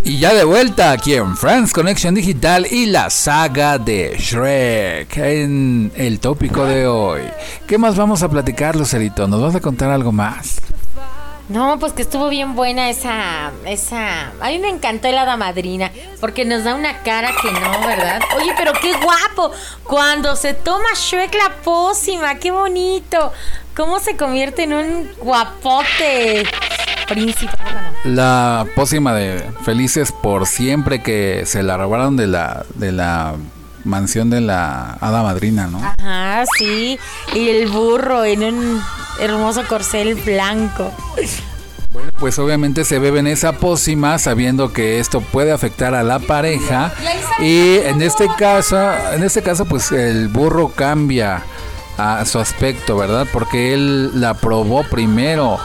[0.02, 5.92] Y ya de vuelta aquí en Friends Connection Digital y la saga de Shrek en
[5.94, 7.22] el tópico de hoy.
[7.66, 9.28] ¿Qué más vamos a platicar, Lucerito?
[9.28, 10.60] ¿Nos vas a contar algo más?
[11.50, 14.28] No, pues que estuvo bien buena esa, esa.
[14.40, 18.20] A mí me encantó el hada madrina, porque nos da una cara que no, ¿verdad?
[18.36, 19.50] Oye, pero qué guapo.
[19.82, 23.32] Cuando se toma Shrek la pócima, qué bonito.
[23.76, 26.44] Cómo se convierte en un guapote
[27.10, 27.52] príncipe.
[28.04, 33.34] La pócima de Felices por siempre que se la robaron de la, de la
[33.84, 35.80] mansión de la hada madrina, ¿no?
[35.98, 36.98] Ajá, sí.
[37.34, 38.82] Y el burro en un
[39.20, 40.92] hermoso corcel blanco.
[41.92, 46.92] Bueno, pues obviamente se beben esa pócima sabiendo que esto puede afectar a la pareja
[47.40, 48.78] y en este caso,
[49.12, 51.42] en este caso pues el burro cambia
[51.98, 53.26] a su aspecto, ¿verdad?
[53.32, 55.58] Porque él la probó primero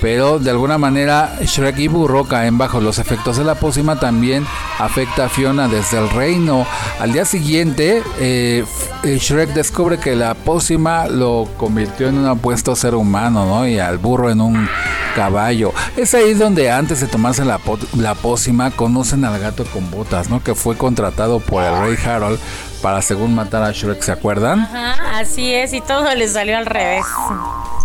[0.00, 4.46] pero de alguna manera Shrek y Burro caen bajo los efectos de la pócima, también
[4.78, 6.66] afecta a Fiona desde el reino.
[7.00, 8.64] Al día siguiente, eh,
[9.02, 13.66] Shrek descubre que la pócima lo convirtió en un apuesto ser humano, ¿no?
[13.66, 14.68] Y al burro en un
[15.14, 15.72] caballo.
[15.96, 17.58] Es ahí donde antes de tomarse la,
[17.96, 20.42] la pócima conocen al gato con botas, ¿no?
[20.42, 22.38] Que fue contratado por el rey Harold
[22.82, 24.60] para según matar a Shrek, ¿se acuerdan?
[24.60, 27.04] Ajá, así es, y todo le salió al revés.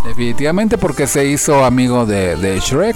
[0.05, 2.95] Definitivamente porque se hizo amigo de, Shrek.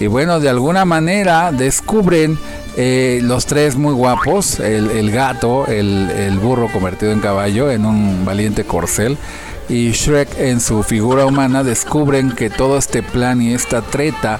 [0.00, 2.38] Y bueno, de alguna manera descubren
[2.76, 8.24] eh, los tres muy guapos, el, gato, el, el, burro convertido en caballo, en un
[8.24, 9.16] valiente corcel.
[9.68, 14.38] Y Shrek en su figura humana descubren que todo este plan y esta treta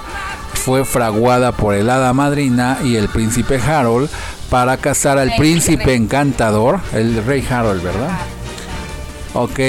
[0.53, 4.09] fue fraguada por el hada madrina y el príncipe Harold
[4.53, 8.11] para casar al príncipe encantador, el rey Harold, ¿verdad?
[9.33, 9.59] Ok,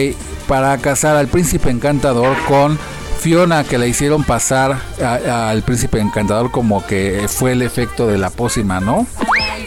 [0.47, 2.79] para casar al príncipe encantador con
[3.19, 8.29] Fiona que le hicieron pasar al príncipe encantador como que fue el efecto de la
[8.29, 9.07] pócima, ¿no?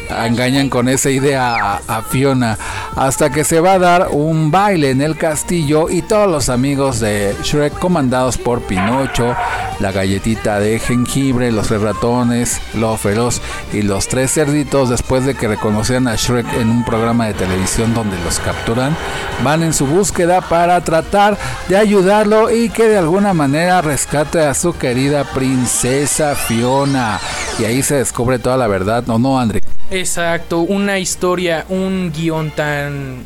[0.09, 2.57] Engañan con esa idea a, Fiona
[2.95, 6.99] hasta que se va a dar un baile en el castillo y todos los amigos
[6.99, 9.35] de Shrek comandados por Pinocho,
[9.79, 13.41] la galletita de jengibre, los tres ratones, lo feroz
[13.73, 17.93] y los tres cerditos después de que reconocieran a Shrek en un programa de televisión
[17.93, 18.95] donde los capturan,
[19.43, 24.53] van en su búsqueda para tratar de ayudarlo y que de alguna manera rescate a
[24.53, 27.19] su querida princesa Fiona.
[27.59, 29.66] Y ahí se descubre toda la verdad, ¿no, no, André?
[29.89, 33.23] Exacto, una historia, un guion tan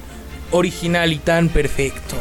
[0.51, 2.15] original y tan perfecto.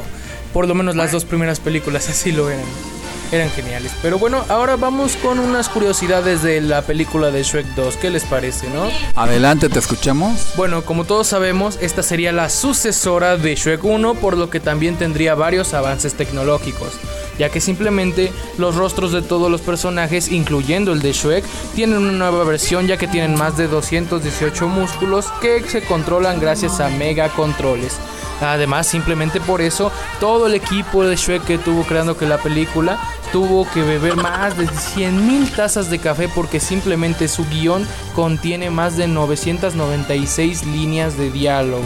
[0.54, 2.89] Por lo menos las dos primeras películas así lo eran.
[3.32, 3.92] Eran geniales.
[4.02, 7.96] Pero bueno, ahora vamos con unas curiosidades de la película de Shrek 2.
[7.96, 8.88] ¿Qué les parece, no?
[9.14, 10.54] Adelante, te escuchamos.
[10.56, 14.96] Bueno, como todos sabemos, esta sería la sucesora de Shrek 1, por lo que también
[14.96, 16.98] tendría varios avances tecnológicos
[17.40, 21.42] ya que simplemente los rostros de todos los personajes, incluyendo el de Shrek,
[21.74, 26.80] tienen una nueva versión ya que tienen más de 218 músculos que se controlan gracias
[26.80, 27.96] a mega controles.
[28.42, 32.98] Además, simplemente por eso, todo el equipo de Shrek que tuvo creando que la película
[33.32, 38.96] tuvo que beber más de 100.000 tazas de café porque simplemente su guion contiene más
[38.96, 41.84] de 996 líneas de diálogo.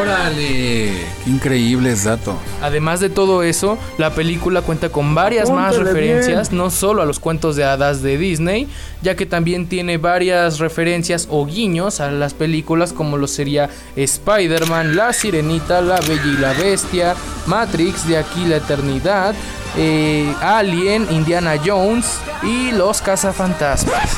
[0.00, 0.92] ¡Órale!
[1.26, 2.36] increíble es dato.
[2.62, 7.18] Además de todo eso, la película cuenta con varias más referencias, no solo a los
[7.18, 8.68] cuentos de hadas de Disney,
[9.02, 14.96] ya que también tiene varias referencias o guiños a las películas como lo sería Spider-Man,
[14.96, 17.14] La Sirenita, La Bella y la Bestia,
[17.46, 19.34] Matrix, De aquí la Eternidad,
[19.76, 24.16] eh, Alien, Indiana Jones y Los Cazafantasmas.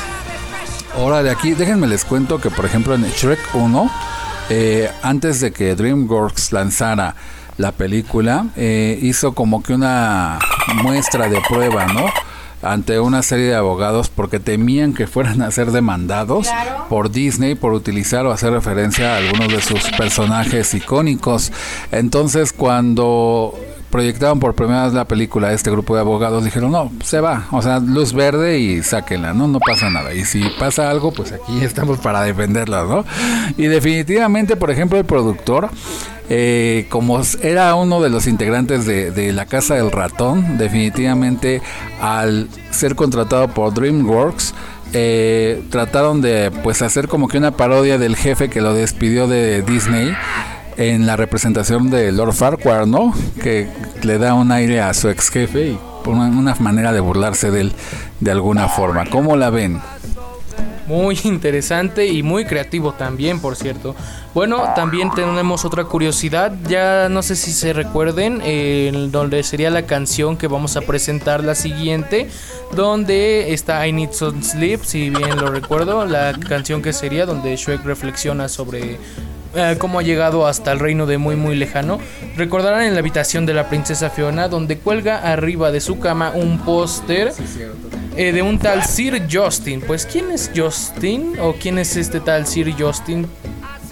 [0.95, 3.91] Ahora de aquí, déjenme les cuento que por ejemplo en Shrek 1,
[4.49, 7.15] eh, antes de que DreamWorks lanzara
[7.57, 10.39] la película, eh, hizo como que una
[10.83, 12.05] muestra de prueba, ¿no?
[12.61, 16.47] ante una serie de abogados porque temían que fueran a ser demandados
[16.89, 21.51] por Disney por utilizar o hacer referencia a algunos de sus personajes icónicos.
[21.91, 23.53] Entonces cuando
[23.97, 27.63] proyectaban por primera vez la película, este grupo de abogados dijeron, no, se va, o
[27.63, 29.47] sea, luz verde y sáquenla, ¿no?
[29.47, 30.13] No pasa nada.
[30.13, 33.05] Y si pasa algo, pues aquí estamos para defenderla, ¿no?
[33.57, 35.71] Y definitivamente, por ejemplo, el productor,
[36.29, 41.63] eh, como era uno de los integrantes de, la Casa del Ratón, definitivamente
[41.99, 44.53] al ser contratado por DreamWorks,
[44.93, 49.63] eh, trataron de pues hacer como que una parodia del jefe que lo despidió de
[49.63, 50.13] Disney
[50.77, 53.13] en la representación de Lord Farquhar, ¿no?
[53.41, 53.67] Que
[54.03, 57.73] le da un aire a su ex jefe y una, manera de burlarse de él
[58.19, 59.05] de alguna forma.
[59.09, 59.81] ¿Cómo la ven?
[60.87, 63.93] Muy interesante y muy creativo también, por cierto.
[64.33, 69.85] Bueno, también tenemos otra curiosidad, ya no sé si se recuerden, eh, donde sería la
[69.85, 72.29] canción que vamos a presentar la siguiente,
[72.73, 77.55] donde está I Need Some Sleep, si bien lo recuerdo, la canción que sería donde
[77.55, 78.97] Shrek reflexiona sobre
[79.55, 81.99] eh, cómo ha llegado hasta el reino de muy muy lejano.
[82.35, 86.59] Recordarán en la habitación de la princesa Fiona, donde cuelga arriba de su cama un
[86.59, 87.33] póster
[88.15, 89.81] eh, de un tal Sir Justin.
[89.81, 91.33] Pues, ¿quién es Justin?
[91.39, 93.27] ¿O quién es este tal Sir Justin,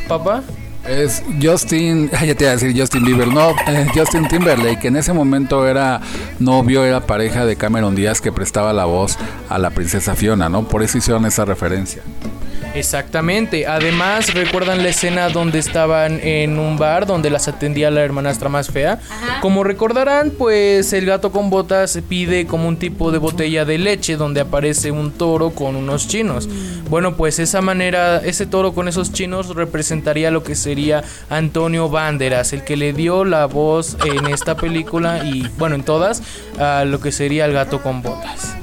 [0.07, 0.43] papá?
[0.87, 4.97] Es Justin, ya te iba a decir Justin Bieber, no, eh, Justin Timberlake, que en
[4.97, 5.99] ese momento era
[6.39, 9.17] novio, era pareja de Cameron Díaz que prestaba la voz
[9.49, 10.67] a la princesa Fiona, ¿no?
[10.67, 12.03] Por eso hicieron esa referencia.
[12.75, 13.65] Exactamente.
[13.67, 18.69] Además, ¿recuerdan la escena donde estaban en un bar donde las atendía la hermanastra más
[18.69, 18.99] fea?
[19.41, 24.17] Como recordarán, pues el gato con botas pide como un tipo de botella de leche
[24.17, 26.49] donde aparece un toro con unos chinos.
[26.89, 32.51] Bueno, pues esa manera, ese toro con esos chinos representaría lo que sería Antonio Banderas,
[32.51, 36.21] el que le dio la voz en esta película y, bueno, en todas,
[36.59, 38.55] a lo que sería el gato con botas.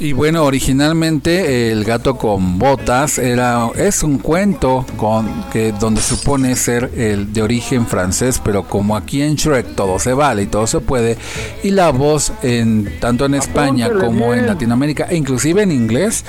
[0.00, 6.56] Y bueno, originalmente el gato con botas era es un cuento con que donde supone
[6.56, 10.66] ser el de origen francés, pero como aquí en Shrek todo se vale y todo
[10.66, 11.18] se puede
[11.62, 16.24] y la voz en tanto en España como en Latinoamérica e inclusive en inglés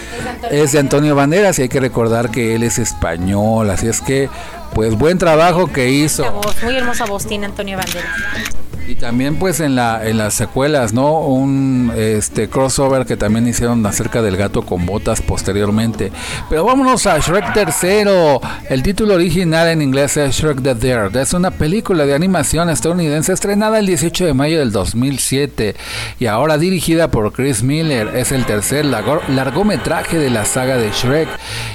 [0.51, 4.29] es de Antonio Banderas y hay que recordar que él es español, así es que
[4.73, 6.29] pues buen trabajo que hizo.
[6.29, 8.60] Voz, muy hermosa voz tiene Antonio Banderas.
[8.91, 11.19] Y también pues en la en las secuelas, ¿no?
[11.21, 16.11] Un este crossover que también hicieron acerca del gato con botas posteriormente.
[16.49, 18.41] Pero vámonos a Shrek tercero.
[18.69, 21.15] El título original en inglés es Shrek the Third.
[21.15, 25.73] Es una película de animación estadounidense estrenada el 18 de mayo del 2007
[26.19, 28.09] y ahora dirigida por Chris Miller.
[28.17, 31.29] Es el tercer largo- largometraje de la saga de Shrek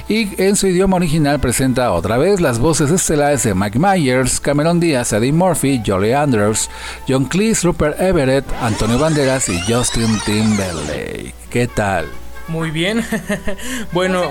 [0.07, 4.79] y en su idioma original presenta otra vez las voces estelares de Mike Myers, Cameron
[4.79, 6.69] Díaz, Eddie Murphy, Jolie Andrews,
[7.07, 11.33] John Cleese, Rupert Everett, Antonio Banderas y Justin Timberlake.
[11.49, 12.09] ¿Qué tal?
[12.47, 13.05] Muy bien.
[13.91, 14.23] bueno,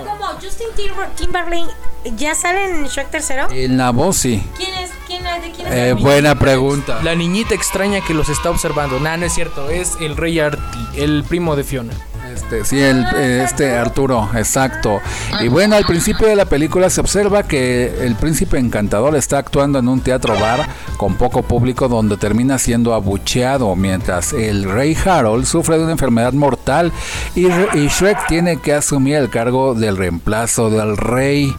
[0.42, 1.70] Justin Timber- Timberlake
[2.16, 3.48] ya sale en Shrek tercero.
[3.50, 4.42] En la voz sí.
[4.56, 4.90] ¿Quién es?
[5.06, 5.42] ¿Quién es?
[5.42, 5.72] ¿De quién es?
[5.74, 7.00] Eh, buena pregunta.
[7.02, 8.98] la niñita extraña que los está observando.
[9.00, 9.68] Nah, no es cierto.
[9.70, 11.92] Es el rey Arti, el primo de Fiona.
[12.36, 15.00] Este, sí, el, eh, este Arturo, exacto.
[15.40, 19.78] Y bueno, al principio de la película se observa que el príncipe encantador está actuando
[19.78, 20.68] en un teatro bar
[20.98, 26.34] con poco público donde termina siendo abucheado, mientras el rey Harold sufre de una enfermedad
[26.34, 26.92] mortal
[27.34, 31.56] y, y Shrek tiene que asumir el cargo del reemplazo del rey.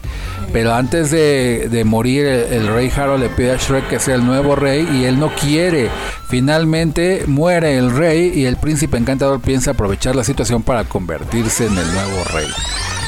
[0.52, 4.14] Pero antes de, de morir, el, el rey Harold le pide a Shrek que sea
[4.14, 5.90] el nuevo rey y él no quiere.
[6.28, 11.78] Finalmente muere el rey y el príncipe encantador piensa aprovechar la situación para convertirse en
[11.78, 12.46] el nuevo rey.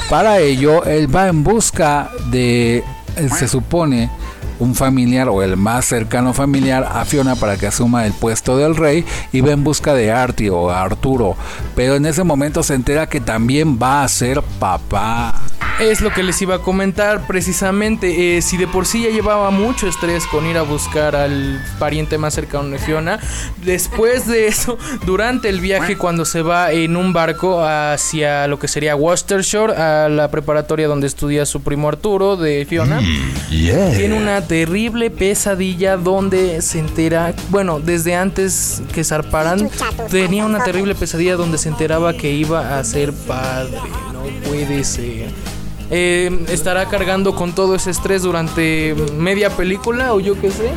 [0.09, 4.11] Para ello, él va en busca de, eh, se supone,
[4.59, 8.77] un familiar o el más cercano familiar a Fiona para que asuma el puesto del
[8.77, 11.37] rey y va en busca de Artie o Arturo.
[11.77, 15.43] Pero en ese momento se entera que también va a ser papá.
[15.81, 18.37] Es lo que les iba a comentar precisamente.
[18.37, 22.19] eh, si de por sí ya llevaba mucho estrés con ir a buscar al pariente
[22.19, 23.19] más cercano de Fiona,
[23.65, 24.77] después de eso,
[25.07, 30.09] durante el viaje, cuando se va en un barco hacia lo que sería Worcestershire, a
[30.09, 33.01] la preparatoria donde estudia su primo Arturo de Fiona,
[33.49, 39.71] tiene una terrible pesadilla donde se entera, bueno, desde antes que zarparan,
[40.11, 43.79] tenía una terrible pesadilla donde se enteraba que iba a ser padre.
[44.13, 45.31] No puede ser.
[45.91, 50.71] Eh, estará cargando con todo ese estrés durante media película o yo qué sé.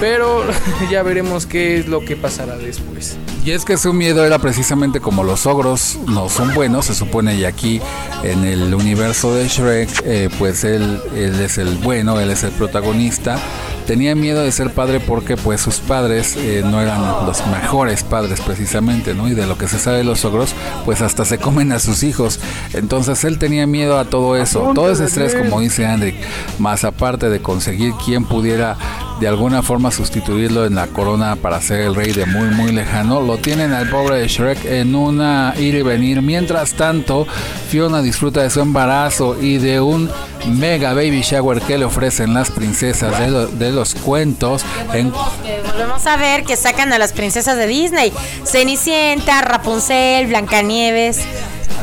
[0.00, 0.42] Pero
[0.90, 3.16] ya veremos qué es lo que pasará después.
[3.44, 7.36] Y es que su miedo era precisamente como los ogros no son buenos, se supone,
[7.36, 7.78] y aquí
[8.22, 12.52] en el universo de Shrek, eh, pues él, él es el bueno, él es el
[12.52, 13.38] protagonista.
[13.86, 18.40] Tenía miedo de ser padre porque pues sus padres eh, no eran los mejores padres
[18.40, 19.28] precisamente, ¿no?
[19.28, 20.54] Y de lo que se sabe de los ogros,
[20.84, 22.40] pues hasta se comen a sus hijos.
[22.72, 26.16] Entonces él tenía miedo a todo eso, todo ese estrés, como dice Andrick,
[26.58, 28.76] más aparte de conseguir quien pudiera
[29.20, 33.20] de alguna forma sustituirlo en la corona para ser el rey de muy muy lejano,
[33.20, 36.20] lo tienen al pobre Shrek en una ir y venir.
[36.22, 37.26] Mientras tanto,
[37.68, 40.10] Fiona disfruta de su embarazo y de un
[40.58, 44.62] mega baby shower que le ofrecen las princesas de, de los cuentos.
[44.92, 45.10] En,
[45.42, 48.12] Que volvemos a ver que sacan a las princesas de Disney.
[48.44, 51.18] Cenicienta, Rapunzel, Blancanieves.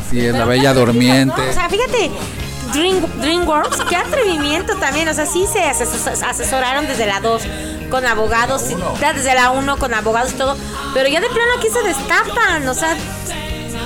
[0.07, 1.41] así es, la bella durmiente.
[1.49, 2.09] O sea, fíjate,
[2.73, 5.07] Dream, DreamWorks, qué atrevimiento también.
[5.09, 7.41] O sea, sí se ases- asesoraron desde la 2
[7.89, 8.63] con abogados,
[9.13, 10.55] desde la 1 con abogados y todo.
[10.93, 12.67] Pero ya de plano aquí se destapan.
[12.69, 12.95] O sea,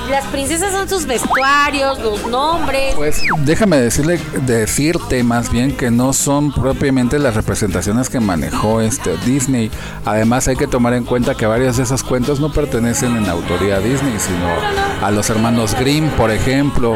[0.10, 2.96] las princesas son sus vestuarios, los nombres.
[2.96, 9.18] Pues déjame decirle, decirte más bien que no son propiamente las representaciones que manejó este
[9.26, 9.72] Disney.
[10.06, 13.78] Además hay que tomar en cuenta que varios de esos cuentos no pertenecen en autoría
[13.78, 16.96] a Disney, sino a los hermanos Grimm, por ejemplo.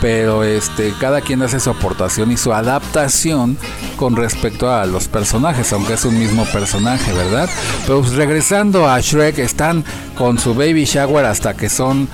[0.00, 3.56] Pero este, cada quien hace su aportación y su adaptación
[3.96, 7.48] con respecto a los personajes, aunque es un mismo personaje, ¿verdad?
[7.86, 9.84] Pues regresando a Shrek, están
[10.16, 12.08] con su baby shower hasta que son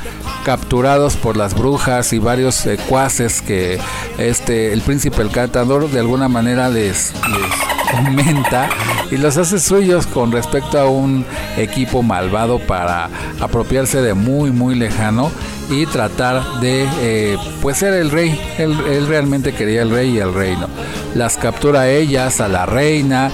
[0.45, 3.79] capturados por las brujas y varios secuaces que
[4.19, 8.69] este el príncipe el cantador de alguna manera les, les aumenta
[9.11, 11.25] y los hace suyos con respecto a un
[11.57, 13.09] equipo malvado para
[13.41, 15.31] apropiarse de muy muy lejano
[15.71, 18.39] y tratar de eh, pues ser el rey.
[18.59, 20.69] Él, realmente quería el rey y el reino.
[21.15, 23.31] Las captura a ellas a la reina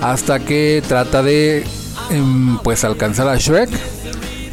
[0.00, 1.64] hasta que trata de
[2.10, 3.70] em, pues alcanzar a Shrek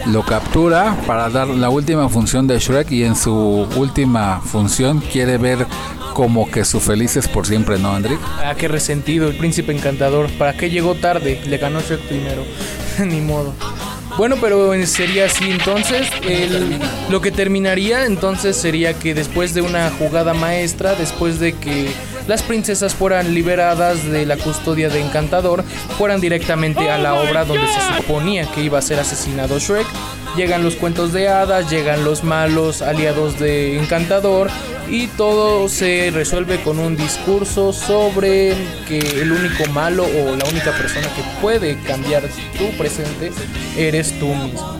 [0.08, 3.34] lo captura para dar la última función de Shrek y en su
[3.76, 5.66] última función quiere ver
[6.14, 8.20] como que su felices por siempre, ¿no, Andrick?
[8.44, 10.30] Ah, qué resentido, el príncipe encantador.
[10.32, 11.42] ¿Para qué llegó tarde?
[11.46, 12.44] Le ganó Shrek primero.
[13.06, 13.54] Ni modo.
[14.18, 16.10] Bueno, pero sería así entonces.
[17.10, 21.90] lo que terminaría entonces sería que después de una jugada maestra, después de que
[22.30, 25.64] las princesas fueran liberadas de la custodia de Encantador,
[25.98, 29.88] fueran directamente a la obra donde se suponía que iba a ser asesinado Shrek.
[30.38, 34.52] Llegan los cuentos de hadas, llegan los malos aliados de Encantador
[34.92, 38.54] y todo se resuelve con un discurso sobre
[38.88, 42.22] que el único malo o la única persona que puede cambiar
[42.60, 43.32] tu presente
[43.76, 44.80] eres tú mismo.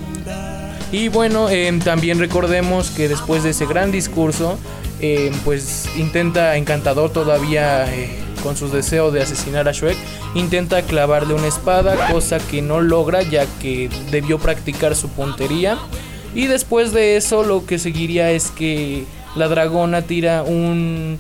[0.92, 4.60] Y bueno, em, también recordemos que después de ese gran discurso,
[5.00, 8.10] em, pues intenta Encantador todavía eh,
[8.44, 9.98] con sus deseos de asesinar a Shrek,
[10.36, 15.78] intenta clavarle una espada, cosa que no logra ya que debió practicar su puntería.
[16.36, 21.20] Y después de eso lo que seguiría es que la dragona tira un,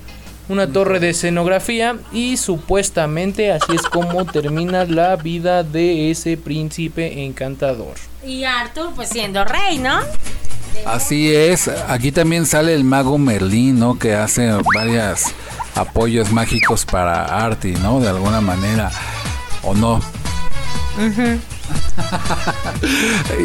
[0.50, 7.24] una torre de escenografía y supuestamente así es como termina la vida de ese príncipe
[7.24, 7.96] encantador.
[8.26, 10.00] Y Arthur, pues siendo rey, ¿no?
[10.86, 13.98] Así es, aquí también sale el mago Merlín, ¿no?
[13.98, 15.24] Que hace varios
[15.76, 18.00] apoyos mágicos para Artie, ¿no?
[18.00, 18.92] De alguna manera,
[19.64, 20.02] o no.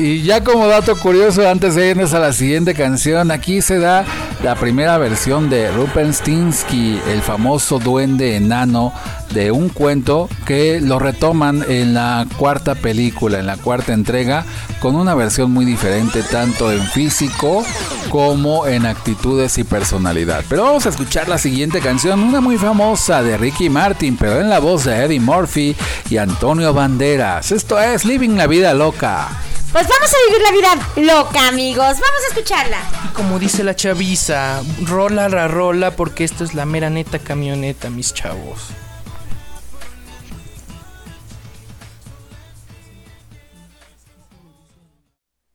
[0.00, 4.04] Y ya como dato curioso, antes de irnos a la siguiente canción, aquí se da
[4.44, 8.92] la primera versión de Rupenstinsky, el famoso duende enano
[9.32, 14.44] de un cuento que lo retoman en la cuarta película, en la cuarta entrega,
[14.80, 17.64] con una versión muy diferente tanto en físico
[18.10, 20.44] como en actitudes y personalidad.
[20.46, 24.50] Pero vamos a escuchar la siguiente canción, una muy famosa de Ricky Martin, pero en
[24.50, 25.74] la voz de Eddie Murphy
[26.10, 27.50] y Antonio Banderas.
[27.50, 29.30] Esto es Living la Vida Loca.
[29.74, 31.84] Pues vamos a vivir la vida loca, amigos.
[31.84, 32.78] Vamos a escucharla.
[33.06, 37.90] Y como dice la chaviza, rola la rola porque esto es la mera neta camioneta,
[37.90, 38.68] mis chavos.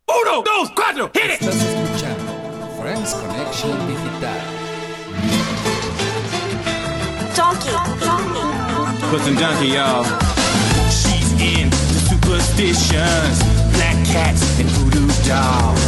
[0.05, 1.31] Uno, dos, cuatro, hit it!
[1.41, 4.59] Estás escuchando Friends Connection Digital.
[9.13, 10.03] Listen, donkey, y'all.
[10.91, 11.71] She's in
[12.09, 15.79] superstitions, black cats and voodoo dolls.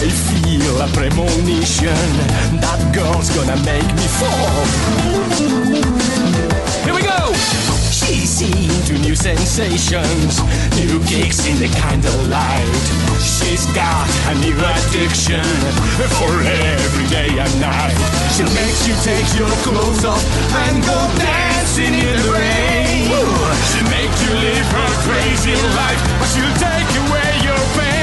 [0.00, 1.94] I feel a premonition
[2.60, 4.64] that girl's gonna make me fall.
[6.84, 7.67] Here we go.
[8.08, 10.40] She's into new sensations,
[10.80, 12.64] new kicks in the candlelight.
[13.20, 15.44] She's got a new addiction
[16.16, 17.92] for every day and night.
[18.32, 20.24] She'll make you take your clothes off
[20.56, 23.12] and go dancing in the rain.
[23.68, 27.97] She'll make you live her crazy life, but she'll take away your pain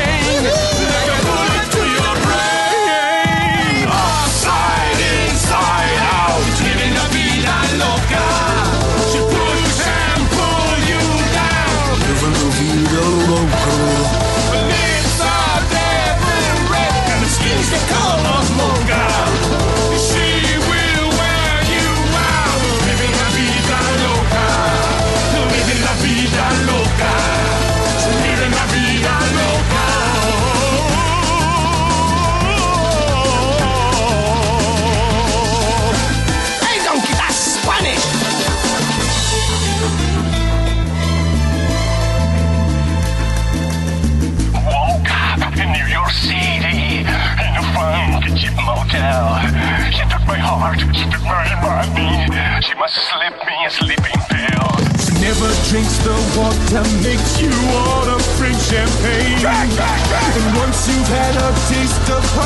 [62.05, 62.44] the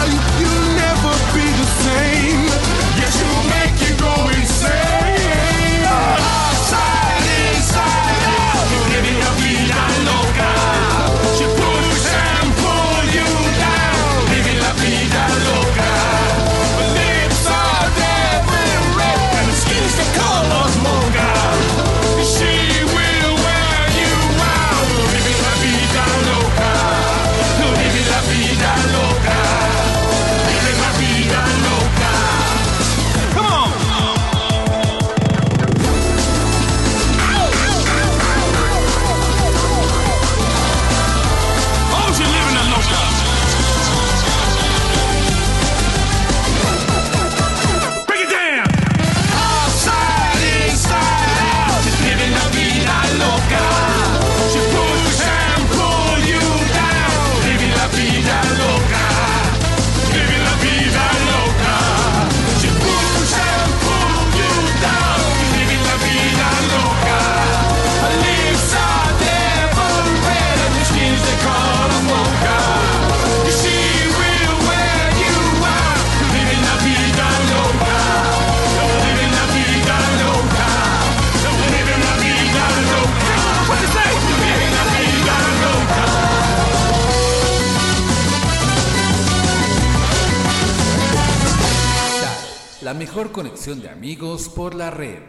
[93.59, 95.19] conexión de amigos por la red.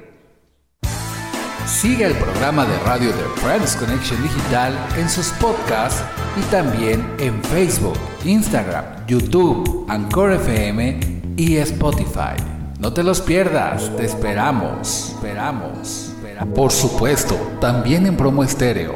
[1.66, 6.04] Sigue el programa de radio de Friends Connection Digital en sus podcasts
[6.38, 11.00] y también en Facebook, Instagram, YouTube, Anchor FM
[11.36, 12.36] y Spotify.
[12.78, 16.12] No te los pierdas, te esperamos, esperamos.
[16.14, 16.54] esperamos.
[16.54, 18.94] Por supuesto, también en promo estéreo.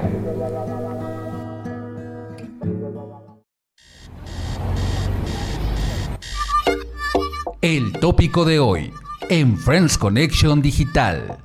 [7.60, 8.92] El tópico de hoy
[9.30, 11.38] en Friends Connection Digital.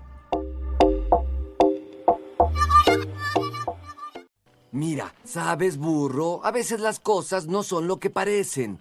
[4.72, 8.80] Mira, sabes, burro, a veces las cosas no son lo que parecen.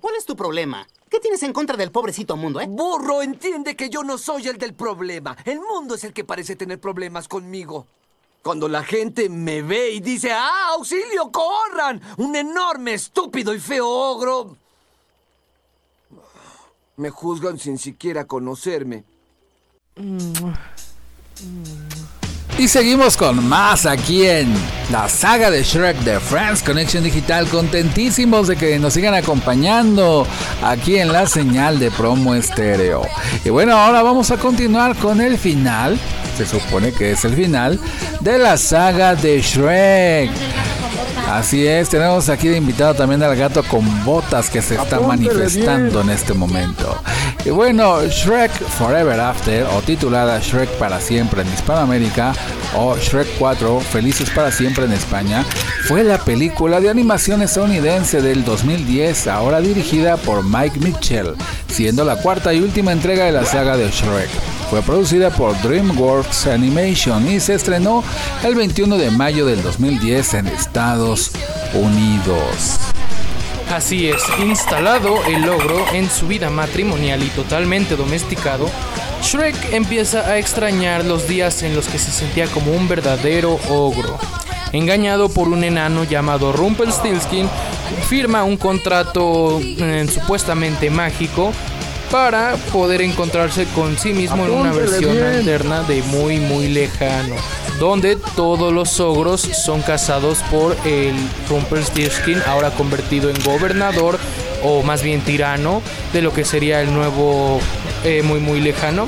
[0.00, 0.86] ¿Cuál es tu problema?
[1.08, 2.66] ¿Qué tienes en contra del pobrecito mundo, eh?
[2.68, 5.36] Burro, entiende que yo no soy el del problema.
[5.44, 7.86] El mundo es el que parece tener problemas conmigo.
[8.42, 12.00] Cuando la gente me ve y dice, ¡ah, auxilio, corran!
[12.18, 14.56] Un enorme, estúpido y feo ogro.
[16.96, 19.04] Me juzgan sin siquiera conocerme.
[22.58, 24.50] Y seguimos con más aquí en
[24.90, 27.46] la saga de Shrek de Friends Connection Digital.
[27.48, 30.26] Contentísimos de que nos sigan acompañando
[30.62, 33.02] aquí en la señal de promo estéreo.
[33.44, 35.98] Y bueno, ahora vamos a continuar con el final.
[36.38, 37.78] Se supone que es el final
[38.20, 40.30] de la saga de Shrek.
[41.30, 46.00] Así es, tenemos aquí de invitado también al gato con botas que se está manifestando
[46.00, 47.02] en este momento.
[47.44, 52.32] Y bueno, Shrek Forever After, o titulada Shrek para siempre en Hispanoamérica,
[52.76, 55.44] o Shrek 4, Felices para siempre en España,
[55.86, 61.34] fue la película de animación estadounidense del 2010, ahora dirigida por Mike Mitchell,
[61.68, 64.30] siendo la cuarta y última entrega de la saga de Shrek.
[64.70, 68.02] Fue producida por DreamWorks Animation y se estrenó
[68.42, 71.30] el 21 de mayo del 2010 en Estados
[71.72, 72.80] Unidos.
[73.72, 78.70] Así es, instalado el logro en su vida matrimonial y totalmente domesticado,
[79.22, 84.18] Shrek empieza a extrañar los días en los que se sentía como un verdadero ogro.
[84.72, 87.48] Engañado por un enano llamado Rumpelstiltskin,
[88.08, 91.52] firma un contrato eh, supuestamente mágico
[92.10, 97.34] para poder encontrarse con sí mismo en una versión alterna de muy muy lejano,
[97.80, 101.14] donde todos los ogros son cazados por el
[101.48, 104.18] Rumpelstiltskin, ahora convertido en gobernador
[104.62, 107.60] o más bien tirano de lo que sería el nuevo
[108.08, 109.06] eh, muy muy lejano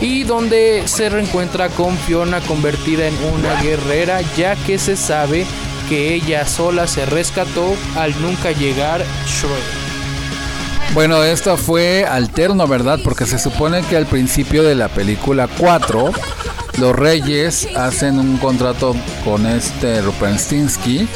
[0.00, 5.46] y donde se reencuentra con Fiona convertida en una guerrera ya que se sabe
[5.88, 9.80] que ella sola se rescató al nunca llegar Shrek.
[10.94, 12.98] Bueno, esto fue alterno, ¿verdad?
[13.04, 16.10] Porque se supone que al principio de la película 4,
[16.78, 21.06] los reyes hacen un contrato con este Rupenstinsky.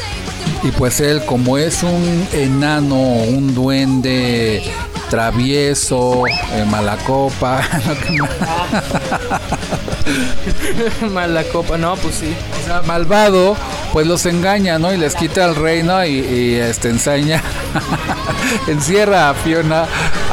[0.63, 4.63] Y pues él, como es un enano, un duende
[5.09, 8.45] travieso, eh, mala copa, lo que más-
[11.11, 12.35] Mala copa, no, pues sí.
[12.61, 13.55] o sea, malvado,
[13.93, 14.93] pues los engaña, ¿no?
[14.93, 17.41] Y les quita el reino y, y, este enseña
[18.67, 19.85] encierra a Fiona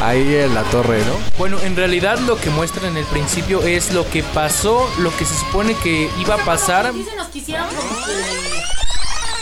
[0.03, 1.13] ahí en la torre, ¿no?
[1.37, 5.25] Bueno, en realidad lo que muestra en el principio es lo que pasó, lo que
[5.25, 6.91] se supone que iba a pasar.
[6.93, 8.11] Sí se nos quisieron como que,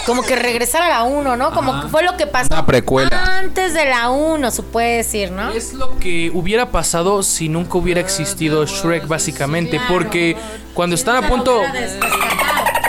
[0.05, 1.51] como que regresar a la 1, ¿no?
[1.51, 3.37] Como que fue lo que pasó Una precuela.
[3.37, 5.51] antes de la 1, se puede decir, ¿no?
[5.51, 9.79] Es lo que hubiera pasado si nunca hubiera existido Shrek, básicamente.
[9.87, 10.35] Porque
[10.73, 11.61] cuando están a punto.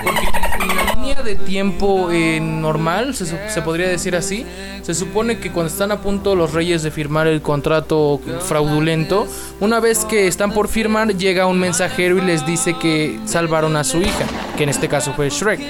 [0.03, 0.27] Porque
[0.63, 4.47] en la línea de tiempo eh, normal, se, su- se podría decir así,
[4.83, 9.27] se supone que cuando están a punto los reyes de firmar el contrato fraudulento,
[9.61, 13.85] una vez que están por firmar, llega un mensajero y les dice que salvaron a
[13.85, 14.25] su hija,
[14.57, 15.61] que en este caso fue Shrek.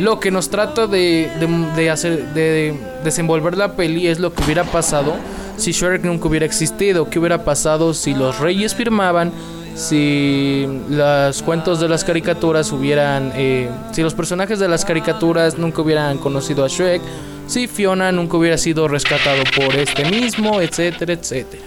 [0.00, 1.30] Lo que nos trata de,
[1.76, 2.74] de- hacer, de
[3.04, 5.14] desenvolver la peli es lo que hubiera pasado
[5.56, 9.30] si Shrek nunca hubiera existido, qué hubiera pasado si los reyes firmaban,
[9.76, 15.82] si los cuentos de las caricaturas hubieran, eh, si los personajes de las caricaturas nunca
[15.82, 17.02] hubieran conocido a Shrek,
[17.46, 21.62] si Fiona nunca hubiera sido rescatado por este mismo, etcétera, etcétera.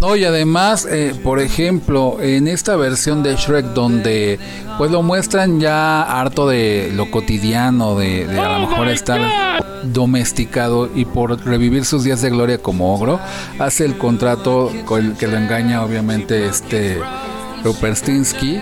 [0.00, 4.38] No, y además, eh, por ejemplo, en esta versión de Shrek donde
[4.78, 9.20] pues lo muestran ya harto de lo cotidiano, de, de a lo mejor estar
[9.84, 13.20] domesticado y por revivir sus días de gloria como ogro,
[13.58, 16.98] hace el contrato con el que lo engaña obviamente este
[17.64, 18.60] Ruperstinsky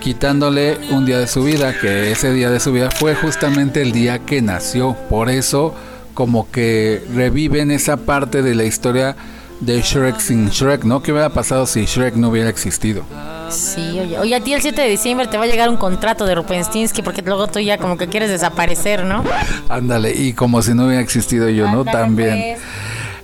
[0.00, 3.92] quitándole un día de su vida, que ese día de su vida fue justamente el
[3.92, 4.96] día que nació.
[5.08, 5.74] Por eso
[6.14, 9.14] como que reviven esa parte de la historia
[9.60, 11.02] de Shrek sin Shrek, ¿no?
[11.02, 13.02] ¿Qué hubiera pasado si Shrek no hubiera existido?
[13.50, 16.24] Sí, oye, oye, a ti el 7 de diciembre te va a llegar un contrato
[16.24, 19.22] de Rupenstinsky porque luego tú ya como que quieres desaparecer, ¿no?
[19.68, 21.84] Ándale, y como si no hubiera existido yo, ¿no?
[21.84, 22.56] También.
[22.56, 22.60] pues.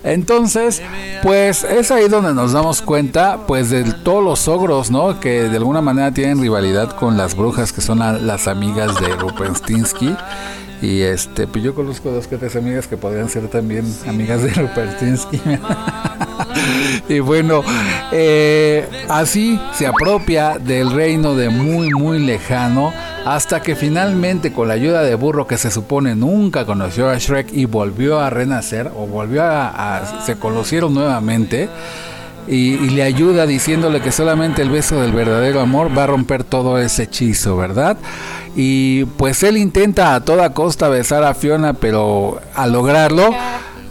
[0.04, 0.82] Entonces,
[1.22, 5.18] pues es ahí donde nos damos cuenta, pues de todos los ogros, ¿no?
[5.18, 9.08] Que de alguna manera tienen rivalidad con las brujas, que son la- las amigas de
[9.16, 10.14] Rupenstinsky.
[10.82, 14.50] Y este, pues yo conozco dos que tres amigas que podrían ser también amigas de
[14.50, 15.40] Rupertinsky.
[17.08, 17.62] y bueno,
[18.12, 22.92] eh, así se apropia del reino de muy, muy lejano.
[23.24, 27.52] Hasta que finalmente, con la ayuda de Burro, que se supone nunca conoció a Shrek
[27.52, 29.96] y volvió a renacer, o volvió a.
[29.96, 31.68] a- se conocieron nuevamente.
[32.48, 36.44] Y, y le ayuda diciéndole que solamente el beso del verdadero amor va a romper
[36.44, 37.96] todo ese hechizo, ¿verdad?
[38.54, 43.34] Y pues él intenta a toda costa besar a Fiona, pero al lograrlo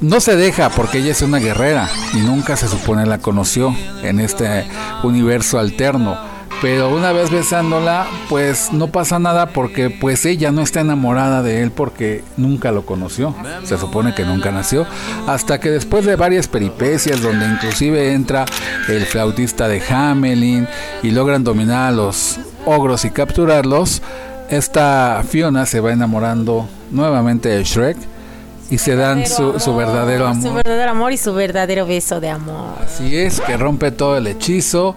[0.02, 4.20] no se deja porque ella es una guerrera y nunca se supone la conoció en
[4.20, 4.66] este
[5.04, 6.35] universo alterno.
[6.62, 11.62] Pero una vez besándola, pues no pasa nada porque pues ella no está enamorada de
[11.62, 13.36] él porque nunca lo conoció.
[13.64, 14.88] Se supone que nunca nació.
[15.28, 18.46] Hasta que después de varias peripecias donde inclusive entra
[18.88, 20.68] el flautista de Hamelin
[21.04, 24.02] y logran dominar a los ogros y capturarlos,
[24.50, 27.98] esta Fiona se va enamorando nuevamente de Shrek
[28.72, 30.54] y se dan su, su verdadero Su amor.
[30.56, 32.76] verdadero amor y su verdadero beso de amor.
[32.84, 34.96] Así es, que rompe todo el hechizo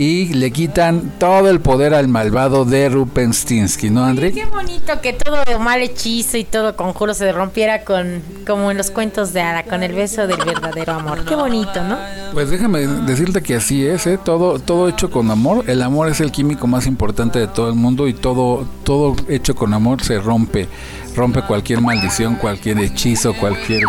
[0.00, 4.32] y le quitan todo el poder al malvado de Rupenstinsky, ¿no, André?
[4.32, 8.90] Qué bonito que todo mal hechizo y todo conjuro se rompiera con como en los
[8.90, 11.26] cuentos de hada, con el beso del verdadero amor.
[11.26, 11.98] Qué bonito, ¿no?
[12.32, 14.18] Pues déjame decirte que así es, ¿eh?
[14.24, 15.64] todo, todo hecho con amor.
[15.66, 19.54] El amor es el químico más importante de todo el mundo y todo, todo hecho
[19.54, 20.66] con amor se rompe.
[21.14, 23.84] Rompe cualquier maldición, cualquier hechizo, cualquier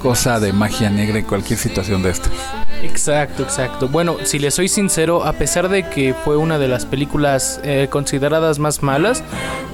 [0.00, 2.28] cosa de magia negra y cualquier situación de esta.
[2.82, 3.88] Exacto, exacto.
[3.88, 7.88] Bueno, si le soy sincero, a pesar de que fue una de las películas eh,
[7.90, 9.22] consideradas más malas,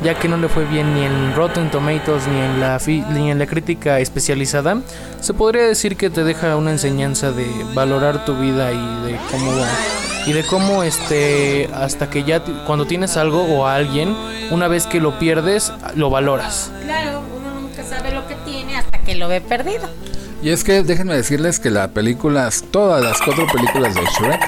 [0.05, 3.31] ya que no le fue bien ni en Rotten Tomatoes ni en la fi- ni
[3.31, 4.79] en la crítica especializada,
[5.21, 8.77] se podría decir que te deja una enseñanza de valorar tu vida y
[9.13, 9.53] de cómo
[10.25, 14.17] y de cómo este hasta que ya cuando tienes algo o a alguien,
[14.53, 16.71] una vez que lo pierdes, lo valoras.
[16.85, 17.12] Claro,
[19.05, 19.89] que lo ve perdido.
[20.43, 24.41] Y es que déjenme decirles que las películas, todas las cuatro películas de Shrek,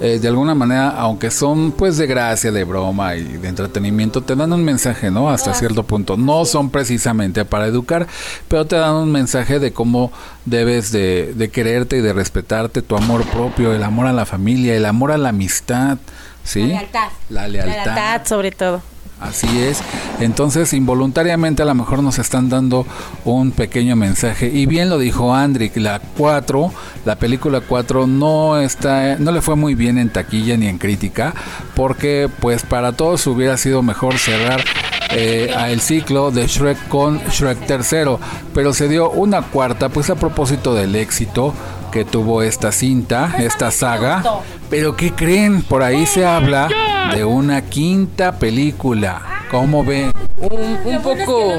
[0.00, 4.34] eh, de alguna manera, aunque son pues de gracia, de broma y de entretenimiento, te
[4.34, 5.30] dan un mensaje, ¿no?
[5.30, 6.16] Hasta cierto punto.
[6.16, 8.08] No son precisamente para educar,
[8.48, 10.12] pero te dan un mensaje de cómo
[10.44, 14.76] debes de, de quererte y de respetarte, tu amor propio, el amor a la familia,
[14.76, 15.98] el amor a la amistad,
[16.42, 16.62] ¿sí?
[16.62, 17.08] La lealtad.
[17.30, 18.82] La lealtad sobre todo.
[19.20, 19.80] Así es.
[20.20, 22.86] Entonces, involuntariamente a lo mejor nos están dando
[23.24, 24.48] un pequeño mensaje.
[24.48, 26.70] Y bien lo dijo Andrick, la 4,
[27.06, 31.34] la película 4 no está no le fue muy bien en taquilla ni en crítica,
[31.74, 34.62] porque pues para todos hubiera sido mejor cerrar
[35.10, 38.20] eh, el ciclo de Shrek con Shrek tercero,
[38.52, 41.54] pero se dio una cuarta, pues a propósito del éxito
[41.90, 44.22] que tuvo esta cinta, esta saga.
[44.70, 45.62] Pero ¿qué creen?
[45.62, 46.68] Por ahí se habla
[47.14, 49.22] de una quinta película.
[49.50, 50.12] ¿Cómo ven?
[50.38, 51.52] Un, un poco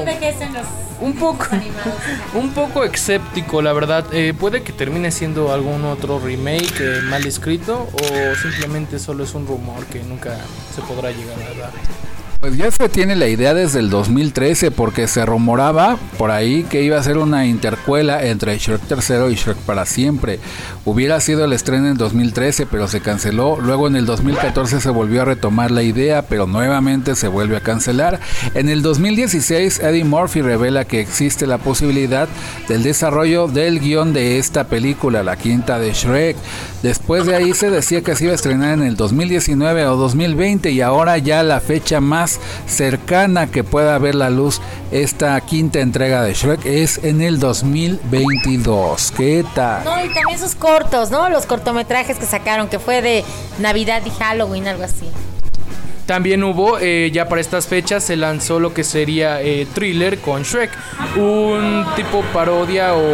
[1.00, 1.46] un poco,
[2.34, 4.06] un poco escéptico, la verdad.
[4.12, 9.34] Eh, puede que termine siendo algún otro remake eh, mal escrito o simplemente solo es
[9.34, 10.36] un rumor que nunca
[10.74, 11.72] se podrá llegar a dar.
[12.40, 16.84] Pues ya se tiene la idea desde el 2013 porque se rumoraba por ahí que
[16.84, 20.38] iba a ser una intercuela entre Shrek 3 y Shrek para siempre.
[20.84, 23.58] Hubiera sido el estreno en 2013 pero se canceló.
[23.60, 27.60] Luego en el 2014 se volvió a retomar la idea pero nuevamente se vuelve a
[27.60, 28.20] cancelar.
[28.54, 32.28] En el 2016 Eddie Murphy revela que existe la posibilidad
[32.68, 36.36] del desarrollo del guion de esta película, la quinta de Shrek.
[36.82, 40.70] Después de ahí se decía que se iba a estrenar en el 2019 o 2020
[40.70, 44.60] y ahora ya la fecha más cercana que pueda ver la luz
[44.90, 49.12] esta quinta entrega de Shrek es en el 2022.
[49.16, 49.84] ¿Qué tal?
[49.84, 51.28] No, y también sus cortos, ¿no?
[51.28, 53.24] Los cortometrajes que sacaron, que fue de
[53.58, 55.10] Navidad y Halloween, algo así.
[56.08, 60.42] También hubo, eh, ya para estas fechas, se lanzó lo que sería eh, Thriller con
[60.42, 60.70] Shrek.
[61.18, 63.04] Un tipo parodia o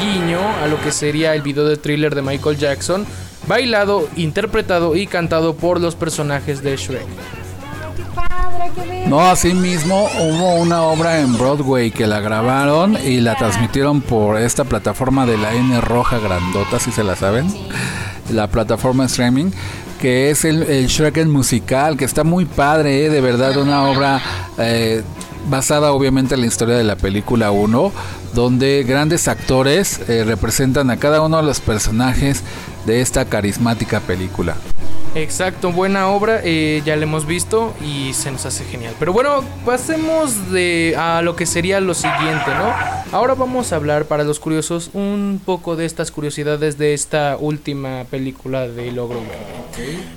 [0.00, 3.04] guiño a lo que sería el video de Thriller de Michael Jackson.
[3.46, 7.06] Bailado, interpretado y cantado por los personajes de Shrek.
[9.06, 14.40] No, así mismo hubo una obra en Broadway que la grabaron y la transmitieron por
[14.40, 17.46] esta plataforma de la N roja grandota, si se la saben.
[18.32, 19.50] La plataforma streaming
[19.98, 23.10] que es el, el Shrek musical, que está muy padre, ¿eh?
[23.10, 24.20] de verdad, una obra
[24.58, 25.02] eh,
[25.48, 27.92] basada obviamente en la historia de la película 1,
[28.34, 32.42] donde grandes actores eh, representan a cada uno de los personajes
[32.86, 34.56] de esta carismática película.
[35.14, 38.94] Exacto, buena obra, eh, ya la hemos visto y se nos hace genial.
[38.98, 42.72] Pero bueno, pasemos de a lo que sería lo siguiente, ¿no?
[43.10, 48.04] Ahora vamos a hablar para los curiosos un poco de estas curiosidades de esta última
[48.10, 49.20] película de Logro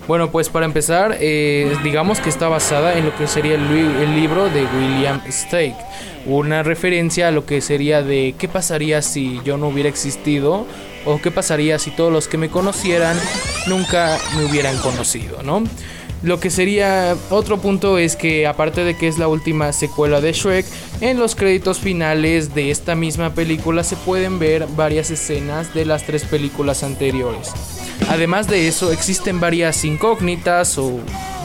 [0.07, 4.15] Bueno, pues para empezar, eh, digamos que está basada en lo que sería el, el
[4.15, 5.77] libro de William Stake,
[6.25, 10.67] una referencia a lo que sería de qué pasaría si yo no hubiera existido
[11.05, 13.19] o qué pasaría si todos los que me conocieran
[13.67, 15.63] nunca me hubieran conocido, ¿no?
[16.23, 20.33] Lo que sería otro punto es que aparte de que es la última secuela de
[20.33, 20.67] Shrek,
[21.01, 26.05] en los créditos finales de esta misma película se pueden ver varias escenas de las
[26.05, 27.51] tres películas anteriores.
[28.07, 30.99] Además de eso, existen varias incógnitas o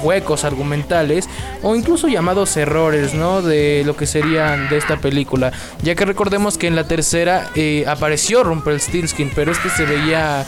[0.07, 1.29] huecos argumentales
[1.63, 3.43] o incluso llamados errores, ¿no?
[3.43, 5.53] De lo que serían de esta película.
[5.83, 10.45] Ya que recordemos que en la tercera eh, apareció Rumpelstiltskin, pero este se veía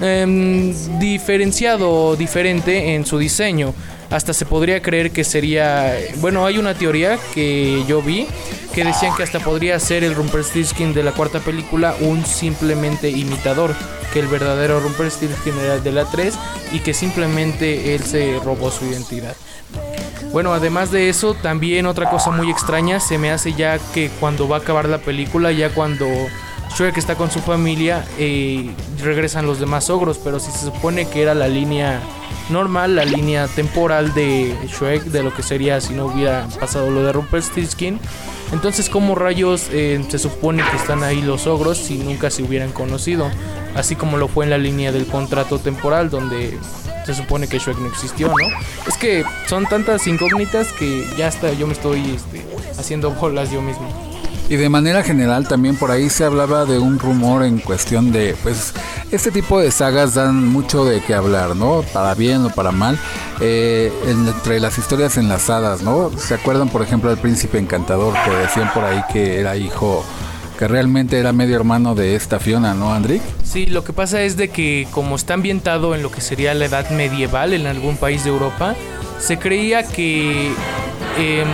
[0.00, 3.74] eh, diferenciado, diferente en su diseño.
[4.12, 8.26] Hasta se podría creer que sería, bueno, hay una teoría que yo vi
[8.74, 13.74] que decían que hasta podría ser el Rumpelstiltskin de la cuarta película un simplemente imitador,
[14.12, 16.34] que el verdadero Rumpelstiltskin era de la 3
[16.72, 19.34] y que simplemente él se robó su identidad.
[20.30, 24.46] Bueno, además de eso, también otra cosa muy extraña se me hace ya que cuando
[24.46, 26.06] va a acabar la película, ya cuando
[26.76, 28.70] Shrek está con su familia, eh,
[29.02, 32.00] regresan los demás ogros, pero si se supone que era la línea
[32.52, 37.02] normal, la línea temporal de Shrek, de lo que sería si no hubiera pasado lo
[37.02, 37.98] de Rumpelstiltskin,
[38.52, 42.70] entonces ¿cómo rayos eh, se supone que están ahí los ogros si nunca se hubieran
[42.72, 43.30] conocido?
[43.74, 46.58] Así como lo fue en la línea del contrato temporal, donde
[47.06, 48.34] se supone que Shrek no existió, ¿no?
[48.86, 52.44] Es que son tantas incógnitas que ya hasta yo me estoy este,
[52.78, 54.11] haciendo bolas yo mismo.
[54.52, 58.36] Y de manera general también por ahí se hablaba de un rumor en cuestión de,
[58.42, 58.74] pues,
[59.10, 61.82] este tipo de sagas dan mucho de qué hablar, ¿no?
[61.94, 62.98] Para bien o para mal,
[63.40, 66.10] eh, entre las historias enlazadas, ¿no?
[66.18, 70.04] ¿Se acuerdan, por ejemplo, del príncipe encantador que decían por ahí que era hijo,
[70.58, 73.22] que realmente era medio hermano de esta Fiona, ¿no, Andrick?
[73.42, 76.66] Sí, lo que pasa es de que como está ambientado en lo que sería la
[76.66, 78.74] edad medieval en algún país de Europa,
[79.18, 80.52] se creía que...
[81.16, 81.44] Eh,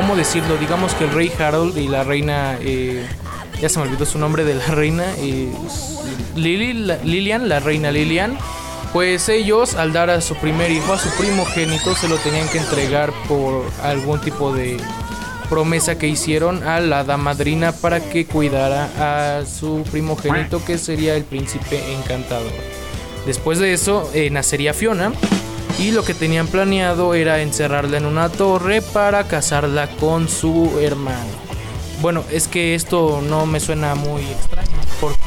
[0.00, 0.56] ¿Cómo decirlo?
[0.56, 2.56] Digamos que el rey Harold y la reina...
[2.62, 3.06] Eh,
[3.60, 5.04] ya se me olvidó su nombre de la reina.
[5.18, 5.52] Eh,
[6.36, 8.38] la, Lilian, la reina Lilian.
[8.94, 12.56] Pues ellos, al dar a su primer hijo, a su primogénito, se lo tenían que
[12.56, 14.78] entregar por algún tipo de
[15.50, 21.24] promesa que hicieron a la damadrina para que cuidara a su primogénito, que sería el
[21.24, 22.52] príncipe encantador.
[23.26, 25.12] Después de eso, eh, nacería Fiona.
[25.80, 31.30] Y lo que tenían planeado era encerrarla en una torre para casarla con su hermano.
[32.02, 34.68] Bueno, es que esto no me suena muy extraño.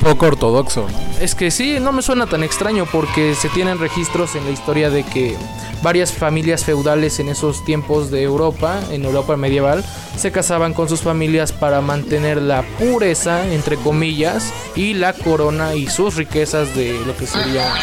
[0.01, 0.85] Poco ortodoxo.
[1.19, 4.91] Es que sí, no me suena tan extraño porque se tienen registros en la historia
[4.91, 5.35] de que
[5.81, 9.83] varias familias feudales en esos tiempos de Europa, en Europa medieval,
[10.15, 15.87] se casaban con sus familias para mantener la pureza, entre comillas, y la corona y
[15.87, 17.73] sus riquezas de lo que sería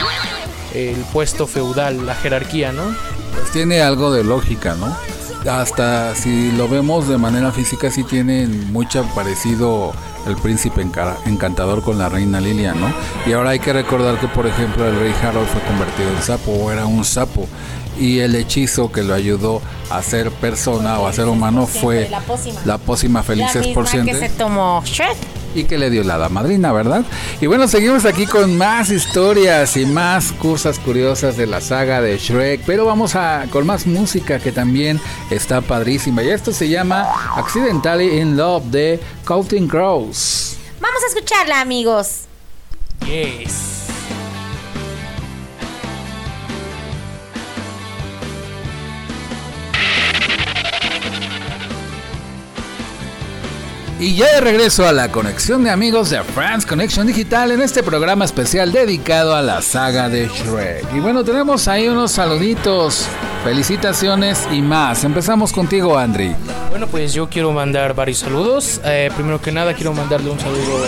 [0.74, 2.82] el puesto feudal, la jerarquía, ¿no?
[3.34, 4.94] Pues tiene algo de lógica, ¿no?
[5.50, 9.92] hasta si lo vemos de manera física, sí tiene mucho parecido
[10.26, 12.92] el príncipe enca- encantador con la reina Lilia, ¿no?
[13.26, 16.50] Y ahora hay que recordar que, por ejemplo, el rey Harold fue convertido en sapo
[16.52, 17.48] o era un sapo.
[17.98, 22.20] Y el hechizo que lo ayudó a ser persona o a ser humano fue La
[22.20, 22.60] pócima.
[22.66, 25.16] la pócima La felices misma por que siempre se tomó Shrek.
[25.54, 27.04] Y que le dio la madrina, ¿verdad?
[27.40, 32.18] Y bueno, seguimos aquí con más historias y más cosas curiosas de la saga de
[32.18, 36.22] Shrek, pero vamos a con más música que también está padrísima.
[36.22, 40.56] Y esto se llama Accidentally in Love de Counting Crows.
[40.80, 42.22] Vamos a escucharla, amigos.
[43.06, 43.79] Yes.
[54.00, 57.82] Y ya de regreso a la conexión de amigos de France Connection Digital en este
[57.82, 60.86] programa especial dedicado a la saga de Shrek.
[60.94, 63.06] Y bueno, tenemos ahí unos saluditos,
[63.44, 65.04] felicitaciones y más.
[65.04, 66.34] Empezamos contigo, Andri.
[66.70, 68.80] Bueno, pues yo quiero mandar varios saludos.
[68.86, 70.82] Eh, primero que nada, quiero mandarle un saludo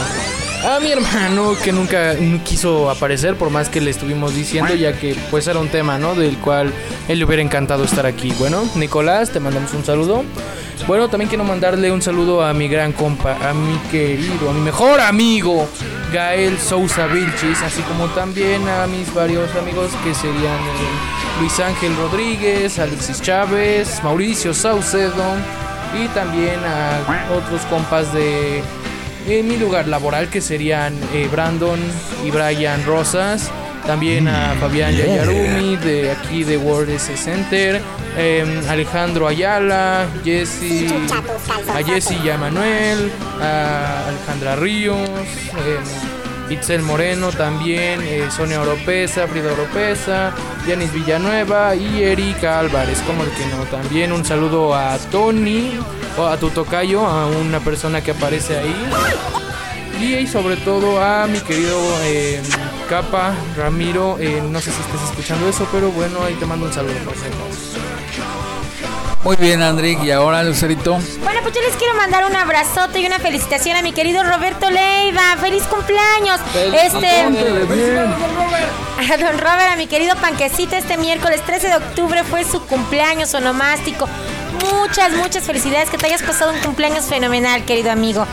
[0.65, 5.17] a mi hermano que nunca quiso aparecer, por más que le estuvimos diciendo, ya que
[5.31, 6.15] pues era un tema, ¿no?
[6.15, 6.73] Del cual
[7.09, 8.33] él le hubiera encantado estar aquí.
[8.39, 10.25] Bueno, Nicolás, te mandamos un saludo.
[10.87, 14.61] Bueno, también quiero mandarle un saludo a mi gran compa, a mi querido, a mi
[14.61, 15.69] mejor amigo,
[16.13, 21.97] Gael Sousa Vilchis, así como también a mis varios amigos que serían eh, Luis Ángel
[21.97, 25.25] Rodríguez, Alexis Chávez, Mauricio Saucedo
[26.03, 27.01] y también a
[27.33, 28.63] otros compas de
[29.29, 31.79] eh, mi lugar laboral que serían eh, Brandon
[32.25, 33.51] y Brian Rosas.
[33.87, 37.81] También a Fabián Yayarumi de aquí de World S Center,
[38.17, 40.87] em, Alejandro Ayala, Jesse,
[41.69, 43.11] a Jesse y a Manuel,
[43.41, 45.09] a Alejandra Ríos,
[45.67, 50.33] em, Itzel Moreno también, eh, Sonia Oropesa, Frida Oropesa,
[50.69, 53.65] Yanis Villanueva y Erika Álvarez, como el que no.
[53.65, 55.73] También un saludo a Tony,
[56.19, 58.75] a tu tocayo, a una persona que aparece ahí.
[60.01, 62.43] Y sobre todo a mi querido eh,
[62.89, 66.73] Capa, Ramiro, eh, no sé si estés escuchando eso, pero bueno, ahí te mando un
[66.73, 66.95] saludo.
[69.25, 69.97] Muy bien, Andri.
[70.03, 70.99] Y ahora, Lucerito.
[71.23, 74.69] Bueno, pues yo les quiero mandar un abrazote y una felicitación a mi querido Roberto
[74.69, 75.37] Leiva.
[75.41, 76.41] ¡Feliz cumpleaños!
[76.55, 77.23] Este.
[78.99, 83.33] A don Robert, a mi querido Panquecito, este miércoles 13 de octubre fue su cumpleaños
[83.35, 84.09] onomástico.
[84.61, 88.27] Muchas, muchas felicidades, que te hayas pasado un cumpleaños fenomenal, querido amigo.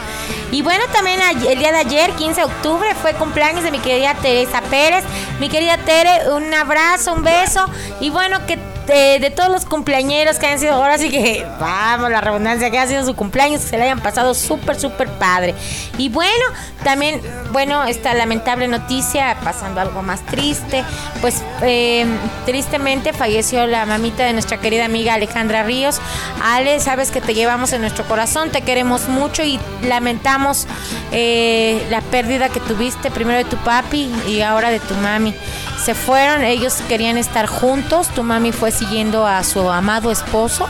[0.51, 4.15] Y bueno, también el día de ayer, 15 de octubre, fue cumpleaños de mi querida
[4.15, 5.03] Teresa Pérez.
[5.39, 7.65] Mi querida Tere, un abrazo, un beso.
[7.99, 8.57] Y bueno, que
[8.90, 12.80] de, de todos los cumpleañeros que han sido ahora, sí que vamos, la redundancia que
[12.80, 15.54] ha sido su cumpleaños, que se le hayan pasado súper, súper padre.
[15.98, 16.46] Y bueno,
[16.84, 17.22] también,
[17.52, 20.84] bueno, esta lamentable noticia, pasando algo más triste,
[21.22, 22.06] pues eh,
[22.46, 26.02] tristemente falleció la mamita de nuestra querida amiga Alejandra Ríos.
[26.44, 30.68] Ale, sabes que te llevamos en nuestro corazón, te queremos mucho y lamentamos
[31.12, 35.36] eh, la pérdida que tuviste primero de tu papi y ahora de tu mami.
[35.84, 40.68] Se fueron, ellos querían estar juntos, tu mami fue siguiendo a su amado esposo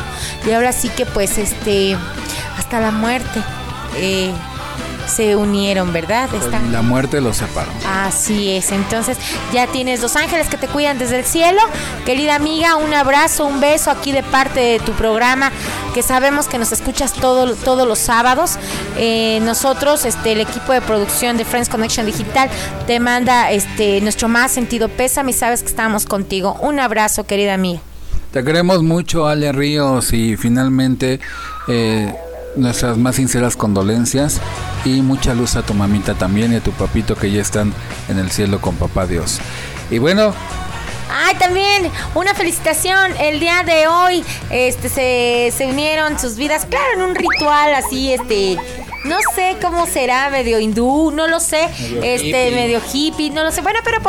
[0.47, 1.97] y ahora sí que pues este
[2.57, 3.41] hasta la muerte
[3.95, 4.31] eh,
[5.09, 6.29] se unieron, ¿verdad?
[6.33, 7.71] Están- La muerte los separó.
[7.87, 9.17] Así es, entonces
[9.53, 11.59] ya tienes dos ángeles que te cuidan desde el cielo.
[12.05, 15.51] Querida amiga, un abrazo, un beso aquí de parte de tu programa,
[15.93, 18.57] que sabemos que nos escuchas todo, todos los sábados.
[18.97, 22.49] Eh, nosotros, este, el equipo de producción de Friends Connection Digital,
[22.87, 26.57] te manda este, nuestro más sentido pésame y sabes que estamos contigo.
[26.61, 27.81] Un abrazo, querida amiga.
[28.31, 31.19] Te queremos mucho, Ale Ríos, y finalmente
[31.67, 32.13] eh,
[32.55, 34.39] nuestras más sinceras condolencias
[34.85, 37.73] y mucha luz a tu mamita también y a tu papito que ya están
[38.07, 39.39] en el cielo con papá Dios.
[39.89, 40.33] Y bueno,
[41.11, 43.13] Ay, también una felicitación.
[43.19, 48.13] El día de hoy este, se, se unieron sus vidas, claro, en un ritual así,
[48.13, 48.57] este...
[49.05, 52.51] No sé cómo será, medio hindú, no lo sé, Medio este, hippie.
[52.51, 53.61] medio hippie, no lo sé.
[53.61, 53.99] Bueno, pero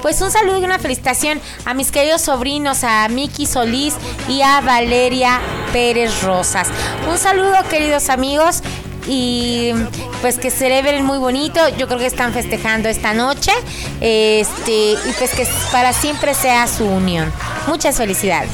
[0.00, 3.94] pues un saludo y una felicitación a mis queridos sobrinos, a Miki Solís
[4.26, 5.38] y a Valeria
[5.70, 6.68] Pérez Rosas.
[7.10, 8.62] Un saludo, queridos amigos,
[9.08, 9.72] y
[10.20, 11.60] pues que celebren muy bonito.
[11.78, 13.52] Yo creo que están festejando esta noche.
[14.00, 17.32] Este, y pues que para siempre sea su unión.
[17.66, 18.52] Muchas felicidades.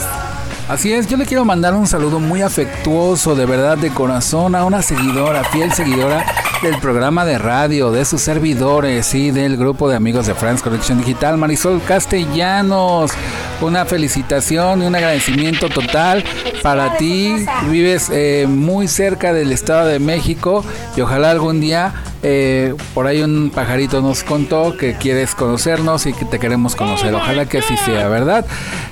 [0.66, 4.64] Así es, yo le quiero mandar un saludo muy afectuoso, de verdad, de corazón, a
[4.64, 6.24] una seguidora, fiel seguidora
[6.62, 10.96] del programa de radio, de sus servidores y del grupo de amigos de France Connection
[10.98, 13.10] Digital, Marisol Castellanos.
[13.60, 16.24] Una felicitación y un agradecimiento total
[16.62, 17.44] para ti.
[17.70, 20.64] Vives eh, muy cerca del Estado de México
[20.96, 21.92] y ojalá algún día
[22.26, 27.14] Eh, por ahí un pajarito nos contó que quieres conocernos y que te queremos conocer.
[27.14, 28.46] Ojalá que así sea, ¿verdad?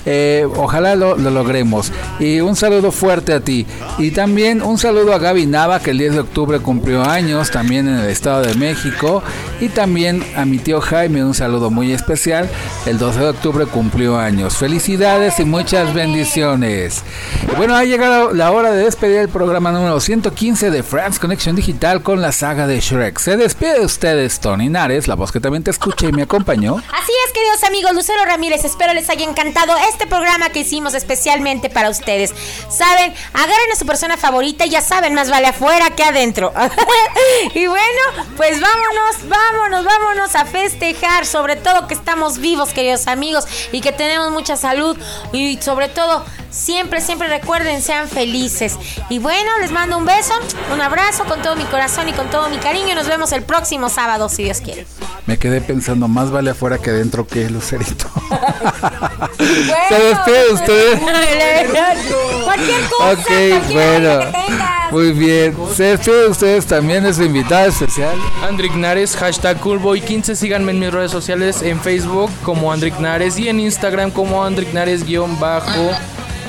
[0.04, 1.92] Eh, ojalá lo, lo logremos.
[2.20, 3.66] Y un saludo fuerte a ti.
[3.96, 7.88] Y también un saludo a Gaby Nava, que el 10 de octubre cumplió años, también
[7.88, 9.22] en el Estado de México.
[9.60, 12.50] Y también a mi tío Jaime, un saludo muy especial.
[12.84, 14.58] El 12 de octubre cumplió años.
[14.58, 17.02] Felicidades y muchas bendiciones.
[17.50, 21.56] Y bueno, ha llegado la hora de despedir el programa número 115 de France Connection
[21.56, 23.21] Digital con la saga de Shrek.
[23.22, 26.78] Se despide de ustedes, Tony Nares, la voz que también te escucha y me acompañó.
[26.78, 31.70] Así es, queridos amigos, Lucero Ramírez, espero les haya encantado este programa que hicimos especialmente
[31.70, 32.34] para ustedes.
[32.68, 36.52] Saben, agarren a su persona favorita y ya saben, más vale afuera que adentro.
[37.54, 43.44] y bueno, pues vámonos, vámonos, vámonos a festejar, sobre todo que estamos vivos, queridos amigos,
[43.70, 44.98] y que tenemos mucha salud
[45.32, 48.78] y sobre todo siempre, siempre recuerden, sean felices.
[49.08, 50.34] Y bueno, les mando un beso,
[50.72, 53.42] un abrazo con todo mi corazón y con todo mi cariño y nos vemos el
[53.42, 54.86] próximo sábado, si Dios quiere.
[55.26, 58.08] Me quedé pensando, más vale afuera que adentro que Lucerito.
[59.38, 61.00] Se despide usted.
[62.44, 64.20] Cualquier cosa, Ok, cualquier bueno.
[64.32, 64.92] que.
[64.92, 65.56] Muy bien.
[65.74, 68.14] Se despide de ustedes también de su invitada especial.
[68.46, 70.34] Andrick Nares, hashtag Coolboy15.
[70.34, 74.72] Síganme en mis redes sociales en Facebook como Andrick Nares y en Instagram como Andrick
[74.74, 75.90] Nares-bajo.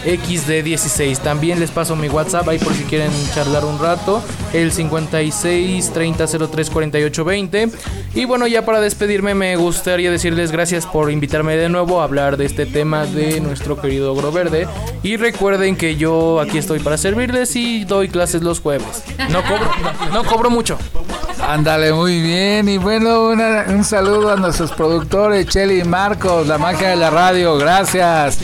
[0.05, 1.17] XD16.
[1.19, 4.23] También les paso mi WhatsApp ahí por si quieren charlar un rato.
[4.53, 7.69] El 56 30 03 48 20.
[8.15, 12.37] Y bueno, ya para despedirme, me gustaría decirles gracias por invitarme de nuevo a hablar
[12.37, 14.67] de este tema de nuestro querido Ogro Verde.
[15.01, 19.03] Y recuerden que yo aquí estoy para servirles y doy clases los jueves.
[19.29, 19.71] No cobro,
[20.11, 20.77] no cobro mucho.
[21.41, 22.69] Ándale, muy bien.
[22.69, 27.57] Y bueno, un saludo a nuestros productores, Cheli y Marcos, la magia de la radio.
[27.57, 28.39] Gracias.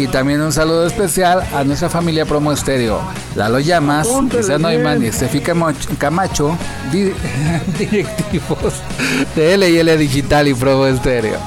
[0.00, 3.02] Y también un saludo especial a nuestra familia Promo Estéreo.
[3.34, 6.56] Lalo Llamas, Lisa Neumann y Estefi Camacho,
[6.90, 7.12] di-
[7.78, 8.74] directivos
[9.36, 11.38] de LL Digital y Promo Estéreo.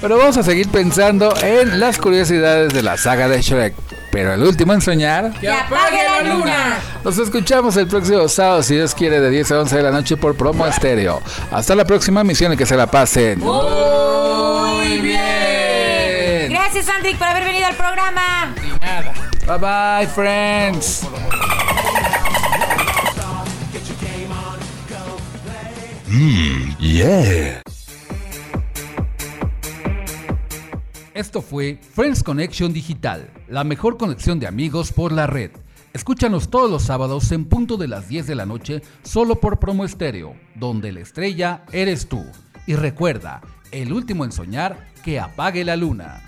[0.00, 3.74] Pero vamos a seguir pensando en las curiosidades de la saga de Shrek.
[4.10, 5.30] Pero el último en soñar.
[5.40, 6.78] ¡Que apague la luna!
[7.04, 10.16] Nos escuchamos el próximo sábado, si Dios quiere, de 10 a 11 de la noche
[10.16, 11.20] por Promo Estéreo.
[11.52, 13.38] Hasta la próxima emisión y que se la pasen.
[13.38, 15.29] Muy bien.
[16.80, 18.54] Gracias, Andrick, por haber venido al programa.
[19.46, 21.06] Bye bye, friends.
[26.78, 27.60] Yeah.
[31.12, 35.50] Esto fue Friends Connection Digital, la mejor conexión de amigos por la red.
[35.92, 39.84] Escúchanos todos los sábados en punto de las 10 de la noche, solo por Promo
[39.84, 42.24] Estéreo, donde la estrella eres tú.
[42.66, 46.22] Y recuerda, el último en soñar, que apague la luna.